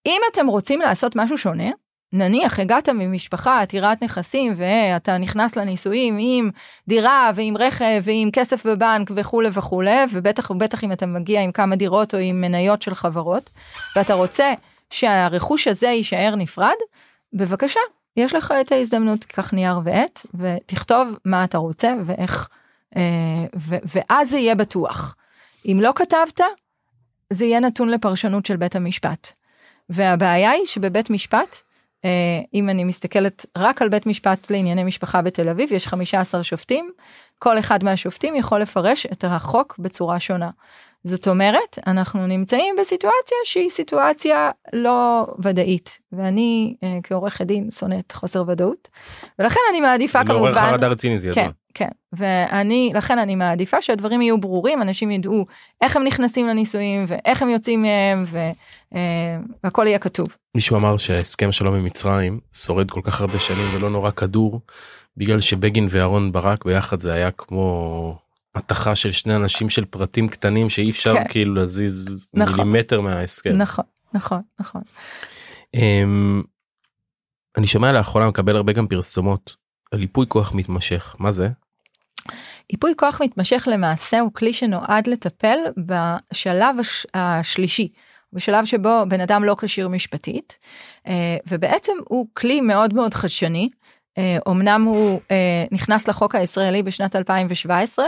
אם 0.06 0.20
אתם 0.32 0.46
רוצים 0.46 0.80
לעשות 0.80 1.16
משהו 1.16 1.38
שונה 1.38 1.70
נניח 2.12 2.58
הגעת 2.58 2.88
ממשפחה 2.88 3.60
עתירת 3.60 4.02
נכסים 4.02 4.52
ואתה 4.56 5.18
נכנס 5.18 5.56
לנישואים 5.56 6.16
עם 6.20 6.50
דירה 6.88 7.30
ועם 7.34 7.56
רכב 7.56 8.00
ועם 8.02 8.30
כסף 8.32 8.66
בבנק 8.66 9.10
וכולי 9.14 9.48
וכולי 9.52 10.04
ובטח 10.12 10.50
ובטח 10.50 10.84
אם 10.84 10.92
אתה 10.92 11.06
מגיע 11.06 11.40
עם 11.40 11.52
כמה 11.52 11.76
דירות 11.76 12.14
או 12.14 12.18
עם 12.18 12.40
מניות 12.40 12.82
של 12.82 12.94
חברות 12.94 13.50
ואתה 13.96 14.14
רוצה 14.14 14.52
שהרכוש 14.90 15.68
הזה 15.68 15.88
יישאר 15.88 16.34
נפרד 16.36 16.76
בבקשה 17.32 17.80
יש 18.16 18.34
לך 18.34 18.54
את 18.60 18.72
ההזדמנות 18.72 19.20
תיקח 19.20 19.52
נייר 19.52 19.80
ועט 19.84 20.26
ותכתוב 20.34 21.18
מה 21.24 21.44
אתה 21.44 21.58
רוצה 21.58 21.94
ואיך 22.04 22.48
אה, 22.96 23.02
ואז 23.94 24.30
זה 24.30 24.38
יהיה 24.38 24.54
בטוח. 24.54 25.16
אם 25.66 25.78
לא 25.80 25.92
כתבת 25.96 26.40
זה 27.30 27.44
יהיה 27.44 27.60
נתון 27.60 27.88
לפרשנות 27.88 28.46
של 28.46 28.56
בית 28.56 28.76
המשפט. 28.76 29.32
והבעיה 29.88 30.50
היא 30.50 30.66
שבבית 30.66 31.10
משפט, 31.10 31.56
אה, 32.04 32.40
אם 32.54 32.68
אני 32.68 32.84
מסתכלת 32.84 33.46
רק 33.58 33.82
על 33.82 33.88
בית 33.88 34.06
משפט 34.06 34.50
לענייני 34.50 34.84
משפחה 34.84 35.22
בתל 35.22 35.48
אביב, 35.48 35.72
יש 35.72 35.86
15 35.86 36.44
שופטים, 36.44 36.90
כל 37.38 37.58
אחד 37.58 37.84
מהשופטים 37.84 38.36
יכול 38.36 38.60
לפרש 38.60 39.06
את 39.06 39.24
החוק 39.24 39.78
בצורה 39.78 40.20
שונה. 40.20 40.50
זאת 41.04 41.28
אומרת, 41.28 41.78
אנחנו 41.86 42.26
נמצאים 42.26 42.74
בסיטואציה 42.80 43.38
שהיא 43.44 43.68
סיטואציה 43.70 44.50
לא 44.72 45.26
ודאית, 45.38 45.98
ואני 46.12 46.74
אה, 46.82 46.98
כעורכת 47.02 47.46
דין 47.46 47.70
שונאת 47.70 48.12
חוסר 48.12 48.44
ודאות, 48.48 48.88
ולכן 49.38 49.60
אני 49.70 49.80
מעדיפה 49.80 50.18
זה 50.18 50.24
כמובן... 50.24 50.40
מעורר 50.40 50.70
חרדה 50.70 50.88
רציני 50.88 51.18
זה 51.18 51.28
ידוע. 51.28 51.42
כן, 51.42 51.50
כן, 51.74 51.88
ואני, 52.12 52.92
לכן 52.94 53.18
אני 53.18 53.34
מעדיפה 53.34 53.82
שהדברים 53.82 54.22
יהיו 54.22 54.38
ברורים, 54.40 54.82
אנשים 54.82 55.10
ידעו 55.10 55.46
איך 55.80 55.96
הם 55.96 56.04
נכנסים 56.04 56.46
לנישואים 56.46 57.04
ואיך 57.08 57.42
הם 57.42 57.48
יוצאים 57.48 57.82
מהם, 57.82 58.24
אה, 58.94 59.38
והכל 59.64 59.86
יהיה 59.86 59.98
כתוב. 59.98 60.28
מישהו 60.54 60.76
אמר 60.76 60.96
שהסכם 60.96 61.52
שלום 61.52 61.74
עם 61.74 61.84
מצרים 61.84 62.40
שורד 62.56 62.90
כל 62.90 63.00
כך 63.04 63.20
הרבה 63.20 63.40
שנים 63.40 63.66
ולא 63.74 63.90
נורא 63.90 64.10
כדור 64.10 64.60
בגלל 65.16 65.40
שבגין 65.40 65.86
ואהרון 65.90 66.32
ברק 66.32 66.64
ביחד 66.64 67.00
זה 67.00 67.12
היה 67.12 67.30
כמו 67.30 68.18
התכה 68.54 68.96
של 68.96 69.12
שני 69.12 69.34
אנשים 69.34 69.70
של 69.70 69.84
פרטים 69.84 70.28
קטנים 70.28 70.70
שאי 70.70 70.90
אפשר 70.90 71.14
כן. 71.14 71.28
כאילו 71.28 71.54
להזיז 71.54 72.26
נכון. 72.34 72.54
מילימטר 72.54 73.00
מההסכם. 73.00 73.56
נכון, 73.56 73.84
נכון, 74.14 74.40
נכון. 74.60 74.82
אמ, 75.74 76.42
אני 77.56 77.66
שומע 77.66 77.92
לאחרונה 77.92 78.28
מקבל 78.28 78.56
הרבה 78.56 78.72
גם 78.72 78.86
פרסומות 78.86 79.56
על 79.90 80.00
ייפוי 80.00 80.26
כוח 80.28 80.52
מתמשך 80.54 81.16
מה 81.18 81.32
זה? 81.32 81.48
ייפוי 82.70 82.92
כוח 82.96 83.20
מתמשך 83.20 83.68
למעשה 83.70 84.20
הוא 84.20 84.32
כלי 84.32 84.52
שנועד 84.52 85.06
לטפל 85.06 85.58
בשלב 85.76 86.78
הש... 86.80 87.06
השלישי, 87.14 87.88
בשלב 88.32 88.64
שבו 88.64 89.04
בן 89.08 89.20
אדם 89.20 89.44
לא 89.44 89.56
כשיר 89.60 89.88
משפטית, 89.88 90.58
אה, 91.06 91.36
ובעצם 91.48 91.92
הוא 92.08 92.26
כלי 92.34 92.60
מאוד 92.60 92.94
מאוד 92.94 93.14
חדשני. 93.14 93.68
אה, 94.18 94.38
אמנם 94.48 94.82
הוא 94.82 95.20
אה, 95.30 95.64
נכנס 95.72 96.08
לחוק 96.08 96.34
הישראלי 96.34 96.82
בשנת 96.82 97.16
2017, 97.16 98.04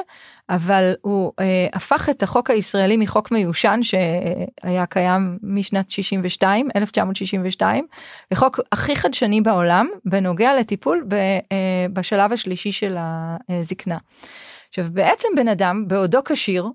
אבל 0.50 0.94
הוא 1.00 1.32
אה, 1.40 1.66
הפך 1.72 2.08
את 2.08 2.22
החוק 2.22 2.50
הישראלי 2.50 2.96
מחוק 2.96 3.30
מיושן 3.30 3.80
שהיה 3.82 4.86
קיים 4.86 5.38
משנת 5.42 5.90
62, 5.90 6.68
1962, 6.76 7.86
לחוק 8.30 8.60
הכי 8.72 8.96
חדשני 8.96 9.40
בעולם 9.40 9.88
בנוגע 10.04 10.54
לטיפול 10.54 11.04
ב, 11.08 11.14
אה, 11.14 11.86
בשלב 11.92 12.32
השלישי 12.32 12.72
של 12.72 12.96
הזקנה. 13.48 13.98
עכשיו 14.68 14.84
בעצם 14.92 15.28
בן 15.36 15.48
אדם 15.48 15.88
בעודו 15.88 16.24
כשיר 16.24 16.68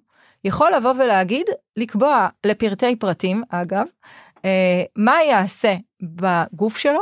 יכול 0.44 0.72
לבוא 0.76 0.94
ולהגיד 1.00 1.46
לקבוע 1.78 2.28
לפרטי 2.46 2.96
פרטים 2.96 3.44
אגב 3.50 3.86
אה, 4.46 4.84
מה 4.96 5.16
יעשה 5.30 5.76
בגוף 6.02 6.78
שלו 6.78 7.02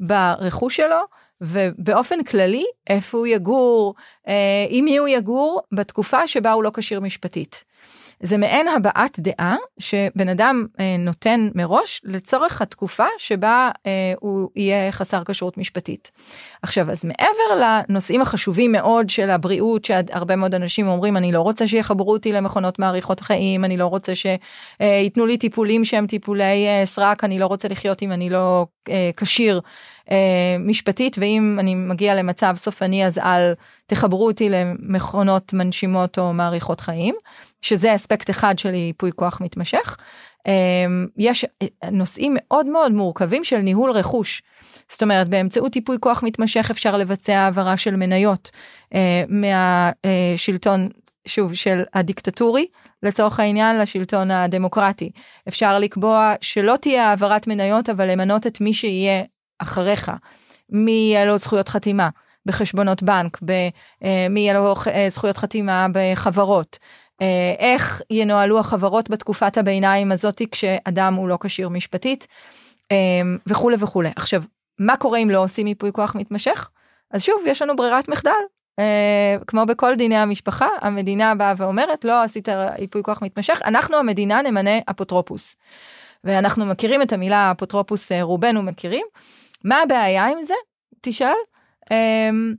ברכוש 0.00 0.76
שלו 0.76 1.00
ובאופן 1.40 2.22
כללי 2.22 2.64
איפה 2.86 3.18
הוא 3.18 3.26
יגור 3.26 3.94
אה, 4.28 4.66
עם 4.68 4.84
מי 4.84 4.96
הוא 4.96 5.08
יגור 5.08 5.62
בתקופה 5.72 6.26
שבה 6.26 6.52
הוא 6.52 6.62
לא 6.62 6.70
כשיר 6.74 7.00
משפטית. 7.00 7.64
זה 8.20 8.38
מעין 8.38 8.68
הבעת 8.68 9.18
דעה 9.20 9.56
שבן 9.78 10.28
אדם 10.28 10.66
אה, 10.80 10.96
נותן 10.98 11.48
מראש 11.54 12.00
לצורך 12.04 12.62
התקופה 12.62 13.06
שבה 13.18 13.70
אה, 13.86 14.12
הוא 14.20 14.50
יהיה 14.56 14.92
חסר 14.92 15.22
כשרות 15.24 15.58
משפטית. 15.58 16.10
עכשיו 16.62 16.90
אז 16.90 17.04
מעבר 17.04 17.76
לנושאים 17.88 18.20
החשובים 18.20 18.72
מאוד 18.72 19.10
של 19.10 19.30
הבריאות 19.30 19.84
שהרבה 19.84 20.36
מאוד 20.36 20.54
אנשים 20.54 20.88
אומרים 20.88 21.16
אני 21.16 21.32
לא 21.32 21.40
רוצה 21.40 21.66
שיחברו 21.66 22.12
אותי 22.12 22.32
למכונות 22.32 22.78
מאריכות 22.78 23.20
חיים 23.20 23.64
אני 23.64 23.76
לא 23.76 23.86
רוצה 23.86 24.12
שייתנו 24.14 25.26
לי 25.26 25.38
טיפולים 25.38 25.84
שהם 25.84 26.06
טיפולי 26.06 26.66
אה, 26.66 26.82
סרק 26.86 27.24
אני 27.24 27.38
לא 27.38 27.46
רוצה 27.46 27.68
לחיות 27.68 28.02
אם 28.02 28.12
אני 28.12 28.30
לא 28.30 28.66
אה, 28.88 29.10
כשיר 29.16 29.56
אה, 29.56 29.60
משפטית 30.58 31.16
ואם 31.18 31.56
אני 31.60 31.74
מגיע 31.74 32.14
למצב 32.14 32.54
סופני 32.56 33.06
אז 33.06 33.18
אל 33.18 33.52
תחברו 33.86 34.26
אותי 34.26 34.48
למכונות 34.48 35.52
מנשימות 35.52 36.18
או 36.18 36.32
מאריכות 36.32 36.80
חיים 36.80 37.14
שזה 37.60 37.94
אספקט 37.94 38.30
אחד 38.30 38.58
של 38.58 38.74
ייפוי 38.74 39.10
כוח 39.16 39.40
מתמשך. 39.40 39.96
יש 41.18 41.44
נושאים 41.90 42.36
מאוד 42.36 42.66
מאוד 42.66 42.92
מורכבים 42.92 43.44
של 43.44 43.58
ניהול 43.58 43.90
רכוש. 43.90 44.42
זאת 44.88 45.02
אומרת 45.02 45.28
באמצעות 45.28 45.76
ייפוי 45.76 45.96
כוח 46.00 46.22
מתמשך 46.22 46.68
אפשר 46.70 46.96
לבצע 46.96 47.38
העברה 47.38 47.76
של 47.76 47.96
מניות 47.96 48.50
מהשלטון 49.28 50.88
שוב 51.26 51.54
של 51.54 51.82
הדיקטטורי 51.94 52.66
לצורך 53.02 53.40
העניין 53.40 53.78
לשלטון 53.78 54.30
הדמוקרטי 54.30 55.10
אפשר 55.48 55.78
לקבוע 55.78 56.34
שלא 56.40 56.74
תהיה 56.80 57.08
העברת 57.08 57.46
מניות 57.46 57.90
אבל 57.90 58.10
למנות 58.10 58.46
את 58.46 58.60
מי 58.60 58.74
שיהיה 58.74 59.22
אחריך. 59.58 60.12
מי 60.70 60.90
יהיה 60.90 61.24
לו 61.24 61.38
זכויות 61.38 61.68
חתימה? 61.68 62.08
בחשבונות 62.46 63.02
בנק 63.02 63.38
מי 64.30 64.40
יהיה 64.40 64.54
לו 64.54 64.74
זכויות 65.08 65.38
חתימה? 65.38 65.86
בחברות. 65.92 66.78
איך 67.58 68.02
ינוהלו 68.10 68.60
החברות 68.60 69.10
בתקופת 69.10 69.58
הביניים 69.58 70.12
הזאתי 70.12 70.50
כשאדם 70.50 71.14
הוא 71.14 71.28
לא 71.28 71.38
כשיר 71.40 71.68
משפטית? 71.68 72.26
וכולי 73.46 73.76
וכולי. 73.80 74.10
עכשיו 74.16 74.42
מה 74.78 74.96
קורה 74.96 75.18
אם 75.18 75.30
לא 75.30 75.44
עושים 75.44 75.66
ייפוי 75.66 75.92
כוח 75.92 76.14
מתמשך? 76.14 76.70
אז 77.10 77.22
שוב 77.22 77.42
יש 77.46 77.62
לנו 77.62 77.76
ברירת 77.76 78.08
מחדל. 78.08 78.30
Uh, 78.80 79.44
כמו 79.46 79.66
בכל 79.66 79.94
דיני 79.94 80.16
המשפחה 80.16 80.66
המדינה 80.80 81.34
באה 81.34 81.54
ואומרת 81.56 82.04
לא 82.04 82.22
עשית 82.22 82.48
ייפוי 82.78 83.02
כוח 83.02 83.22
מתמשך 83.22 83.60
אנחנו 83.64 83.96
המדינה 83.96 84.42
נמנה 84.42 84.70
אפוטרופוס. 84.90 85.56
ואנחנו 86.24 86.66
מכירים 86.66 87.02
את 87.02 87.12
המילה 87.12 87.52
אפוטרופוס 87.56 88.12
רובנו 88.12 88.62
מכירים. 88.62 89.06
מה 89.64 89.82
הבעיה 89.82 90.26
עם 90.26 90.42
זה 90.42 90.54
תשאל 91.00 91.34
um, 91.84 92.56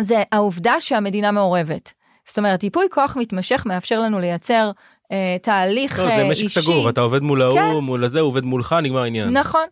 זה 0.00 0.22
העובדה 0.32 0.80
שהמדינה 0.80 1.30
מעורבת. 1.30 1.92
זאת 2.26 2.38
אומרת 2.38 2.62
ייפוי 2.62 2.86
כוח 2.90 3.16
מתמשך 3.16 3.62
מאפשר 3.66 4.00
לנו 4.00 4.20
לייצר 4.20 4.70
uh, 5.04 5.06
תהליך 5.42 5.98
לא, 5.98 6.08
uh, 6.08 6.14
זה 6.14 6.28
משק 6.30 6.42
אישי. 6.42 6.60
סגור 6.62 6.90
אתה 6.90 7.00
עובד 7.00 7.22
מול 7.22 7.42
ההוא 7.42 7.58
כן. 7.58 7.84
מול 7.84 8.04
הזה 8.04 8.20
הוא 8.20 8.28
עובד 8.28 8.44
מולך 8.44 8.74
נגמר 8.82 9.02
העניין. 9.02 9.28
נכון. 9.28 9.66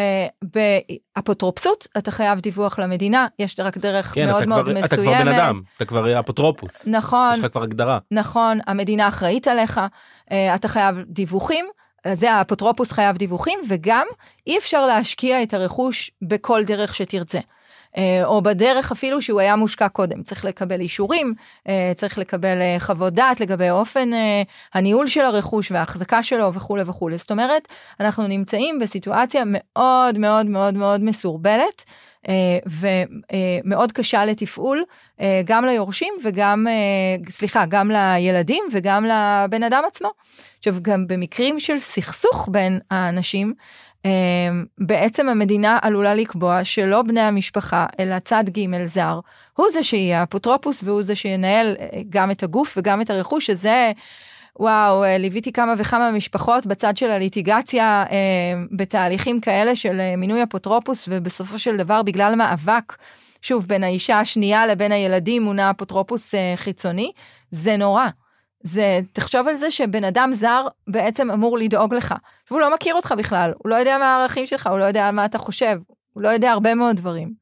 Uh, 0.00 0.46
באפוטרופסות 1.16 1.86
אתה 1.98 2.10
חייב 2.10 2.40
דיווח 2.40 2.78
למדינה 2.78 3.26
יש 3.38 3.60
רק 3.60 3.78
דרך 3.78 4.06
כן, 4.14 4.26
מאוד 4.26 4.46
מאוד 4.48 4.64
כבר, 4.64 4.74
מסוימת. 4.74 4.92
אתה 4.92 4.96
כבר 4.96 5.12
בן 5.12 5.28
אדם 5.28 5.60
אתה 5.76 5.84
כבר 5.84 6.20
אפוטרופוס 6.20 6.88
נכון 6.88 7.32
יש 7.32 7.38
לך 7.38 7.52
כבר 7.52 7.62
הגדרה. 7.62 7.98
נכון 8.10 8.58
המדינה 8.66 9.08
אחראית 9.08 9.48
עליך 9.48 9.80
uh, 10.30 10.32
אתה 10.54 10.68
חייב 10.68 10.96
דיווחים 11.08 11.66
זה 12.14 12.32
האפוטרופוס 12.32 12.92
חייב 12.92 13.16
דיווחים 13.16 13.60
וגם 13.68 14.06
אי 14.46 14.58
אפשר 14.58 14.86
להשקיע 14.86 15.42
את 15.42 15.54
הרכוש 15.54 16.10
בכל 16.22 16.64
דרך 16.64 16.94
שתרצה. 16.94 17.38
או 18.24 18.42
בדרך 18.42 18.92
אפילו 18.92 19.22
שהוא 19.22 19.40
היה 19.40 19.56
מושקע 19.56 19.88
קודם 19.88 20.22
צריך 20.22 20.44
לקבל 20.44 20.80
אישורים 20.80 21.34
צריך 21.96 22.18
לקבל 22.18 22.58
חוות 22.78 23.12
דעת 23.12 23.40
לגבי 23.40 23.70
אופן 23.70 24.10
הניהול 24.74 25.06
של 25.06 25.20
הרכוש 25.20 25.72
וההחזקה 25.72 26.22
שלו 26.22 26.54
וכולי 26.54 26.82
וכולי 26.86 27.18
זאת 27.18 27.30
אומרת 27.30 27.68
אנחנו 28.00 28.26
נמצאים 28.26 28.78
בסיטואציה 28.78 29.42
מאוד 29.46 30.18
מאוד 30.18 30.46
מאוד 30.46 30.74
מאוד 30.74 31.00
מסורבלת 31.00 31.84
ומאוד 32.66 33.92
קשה 33.92 34.24
לתפעול 34.24 34.84
גם 35.44 35.64
ליורשים 35.64 36.14
וגם 36.24 36.66
סליחה 37.30 37.66
גם 37.66 37.90
לילדים 37.90 38.64
וגם 38.72 39.04
לבן 39.04 39.62
אדם 39.62 39.82
עצמו. 39.86 40.10
עכשיו 40.58 40.74
גם 40.82 41.06
במקרים 41.06 41.60
של 41.60 41.78
סכסוך 41.78 42.48
בין 42.52 42.78
האנשים 42.90 43.54
בעצם 44.78 45.28
המדינה 45.28 45.78
עלולה 45.82 46.14
לקבוע 46.14 46.64
שלא 46.64 47.02
בני 47.02 47.20
המשפחה 47.20 47.86
אלא 48.00 48.18
צד 48.18 48.44
ג' 48.50 48.84
זר 48.84 49.20
הוא 49.54 49.66
זה 49.72 49.82
שיהיה 49.82 50.22
אפוטרופוס 50.22 50.82
והוא 50.84 51.02
זה 51.02 51.14
שינהל 51.14 51.76
גם 52.10 52.30
את 52.30 52.42
הגוף 52.42 52.74
וגם 52.76 53.00
את 53.00 53.10
הרכוש 53.10 53.46
שזה 53.46 53.92
וואו 54.60 55.04
ליוויתי 55.18 55.52
כמה 55.52 55.74
וכמה 55.78 56.10
משפחות 56.10 56.66
בצד 56.66 56.96
של 56.96 57.10
הליטיגציה 57.10 58.04
אה, 58.10 58.16
בתהליכים 58.72 59.40
כאלה 59.40 59.76
של 59.76 60.14
מינוי 60.16 60.42
אפוטרופוס 60.42 61.08
ובסופו 61.10 61.58
של 61.58 61.76
דבר 61.76 62.02
בגלל 62.02 62.34
מאבק 62.34 62.96
שוב 63.42 63.66
בין 63.66 63.84
האישה 63.84 64.20
השנייה 64.20 64.66
לבין 64.66 64.92
הילדים 64.92 65.42
מונה 65.42 65.70
אפוטרופוס 65.70 66.34
אה, 66.34 66.52
חיצוני 66.56 67.12
זה 67.50 67.76
נורא. 67.76 68.08
זה 68.62 69.00
תחשוב 69.12 69.48
על 69.48 69.54
זה 69.54 69.70
שבן 69.70 70.04
אדם 70.04 70.30
זר 70.32 70.66
בעצם 70.88 71.30
אמור 71.30 71.58
לדאוג 71.58 71.94
לך 71.94 72.14
והוא 72.50 72.60
לא 72.60 72.74
מכיר 72.74 72.94
אותך 72.94 73.14
בכלל 73.18 73.52
הוא 73.58 73.70
לא 73.70 73.74
יודע 73.74 73.98
מה 73.98 74.16
הערכים 74.16 74.46
שלך 74.46 74.66
הוא 74.66 74.78
לא 74.78 74.84
יודע 74.84 75.08
על 75.08 75.14
מה 75.14 75.24
אתה 75.24 75.38
חושב 75.38 75.78
הוא 76.12 76.22
לא 76.22 76.28
יודע 76.28 76.50
הרבה 76.50 76.74
מאוד 76.74 76.96
דברים. 76.96 77.32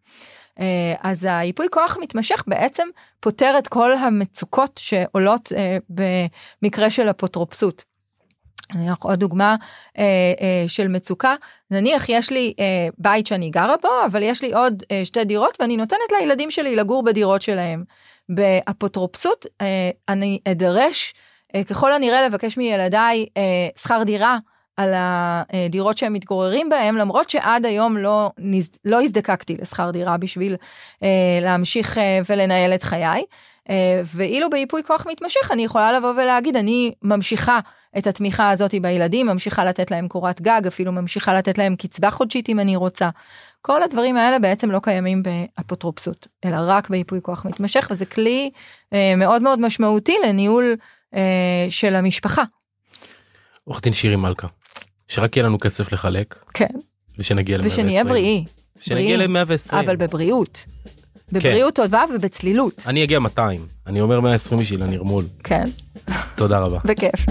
אז 1.01 1.29
היפוי 1.31 1.67
כוח 1.71 1.97
מתמשך 2.01 2.45
בעצם 2.47 2.89
פותר 3.21 3.55
את 3.59 3.69
כל 3.69 3.97
המצוקות 3.97 4.81
שעולות 4.83 5.53
במקרה 5.91 6.91
של 6.91 7.11
אפוטרופסות. 7.11 7.85
נניח 8.75 8.97
עוד 9.01 9.19
דוגמה 9.19 9.57
אה, 9.99 10.05
אה, 10.41 10.65
של 10.69 10.89
מצוקה 10.89 11.35
נניח 11.71 12.09
יש 12.09 12.31
לי 12.31 12.55
אה, 12.59 12.89
בית 12.99 13.27
שאני 13.27 13.51
גרה 13.51 13.75
בו 13.83 13.89
אבל 14.07 14.23
יש 14.23 14.43
לי 14.43 14.55
עוד 14.55 14.83
אה, 14.91 15.05
שתי 15.05 15.25
דירות 15.25 15.57
ואני 15.61 15.77
נותנת 15.77 16.13
לילדים 16.21 16.51
שלי 16.51 16.77
לגור 16.77 17.03
בדירות 17.05 17.43
שלהם. 17.43 17.85
באפוטרופסות 18.29 19.47
אה, 19.61 19.91
אני 20.09 20.39
אדרש 20.49 21.15
אה, 21.55 21.65
ככל 21.65 21.93
הנראה 21.93 22.27
לבקש 22.29 22.57
מילדיי 22.57 23.27
אה, 23.37 23.69
שכר 23.79 24.03
דירה 24.03 24.39
על 24.77 24.93
הדירות 24.97 25.99
שהם 25.99 26.13
מתגוררים 26.13 26.69
בהם, 26.69 26.97
למרות 26.97 27.31
שעד 27.31 27.67
היום 27.67 27.97
לא, 27.97 28.31
לא 28.85 29.03
הזדקקתי 29.03 29.57
לשכר 29.61 29.91
דירה 29.91 30.17
בשביל 30.17 30.57
להמשיך 31.43 31.99
ולנהל 32.29 32.75
את 32.75 32.83
חיי. 32.83 33.25
ואילו 34.05 34.51
בייפוי 34.51 34.83
כוח 34.87 35.07
מתמשך 35.11 35.51
אני 35.51 35.65
יכולה 35.65 35.93
לבוא 35.93 36.11
ולהגיד 36.11 36.57
אני 36.57 36.93
ממשיכה 37.03 37.59
את 37.99 38.07
התמיכה 38.07 38.51
הזאת 38.51 38.75
בילדים, 38.83 39.27
ממשיכה 39.27 39.65
לתת 39.65 39.91
להם 39.91 40.09
קורת 40.09 40.41
גג, 40.41 40.63
אפילו 40.67 40.93
ממשיכה 40.93 41.35
לתת 41.35 41.59
להם 41.59 41.77
קצבה 41.77 42.11
חודשית 42.11 42.49
אם 42.49 42.61
אני 42.61 42.77
רוצה. 42.77 43.09
כל 43.63 43.83
הדברים 43.83 44.17
האלה 44.17 44.39
בעצם 44.39 44.71
לא 44.71 44.81
קיימים 44.83 45.23
באפוטרופסות, 45.23 46.27
אלא 46.45 46.57
רק 46.61 46.91
בייפוי 46.91 47.19
כוח 47.23 47.47
מתמשך, 47.47 47.89
וזה 47.91 48.07
כלי 48.07 48.51
אה, 48.93 49.15
מאוד 49.17 49.43
מאוד 49.43 49.61
משמעותי 49.61 50.17
לניהול 50.27 50.77
אה, 51.15 51.67
של 51.69 51.95
המשפחה. 51.95 52.43
עורך 53.65 53.81
דין 53.83 53.93
שירי 53.93 54.17
מלכה, 54.17 54.47
שרק 55.09 55.37
יהיה 55.37 55.47
לנו 55.47 55.59
כסף 55.59 55.93
לחלק. 55.93 56.39
כן. 56.55 56.67
ושנגיע 57.19 57.59
ל-120. 57.59 57.67
ושנהיה 57.67 58.05
בריאי. 58.05 58.45
שנגיע 58.81 59.17
ל-120. 59.17 59.77
אבל 59.81 59.97
בבריאות. 59.97 60.65
בבריאות 61.33 61.77
כן. 61.77 61.83
טובה 61.83 62.05
ובצלילות. 62.15 62.85
אני 62.87 63.05
אגיע 63.05 63.19
200, 63.19 63.67
אני 63.87 64.01
אומר 64.01 64.21
120 64.21 64.61
בשביל 64.61 64.83
הנרמול. 64.83 65.25
כן. 65.45 65.65
תודה 66.35 66.59
רבה. 66.59 66.79
בכיף. 66.85 67.27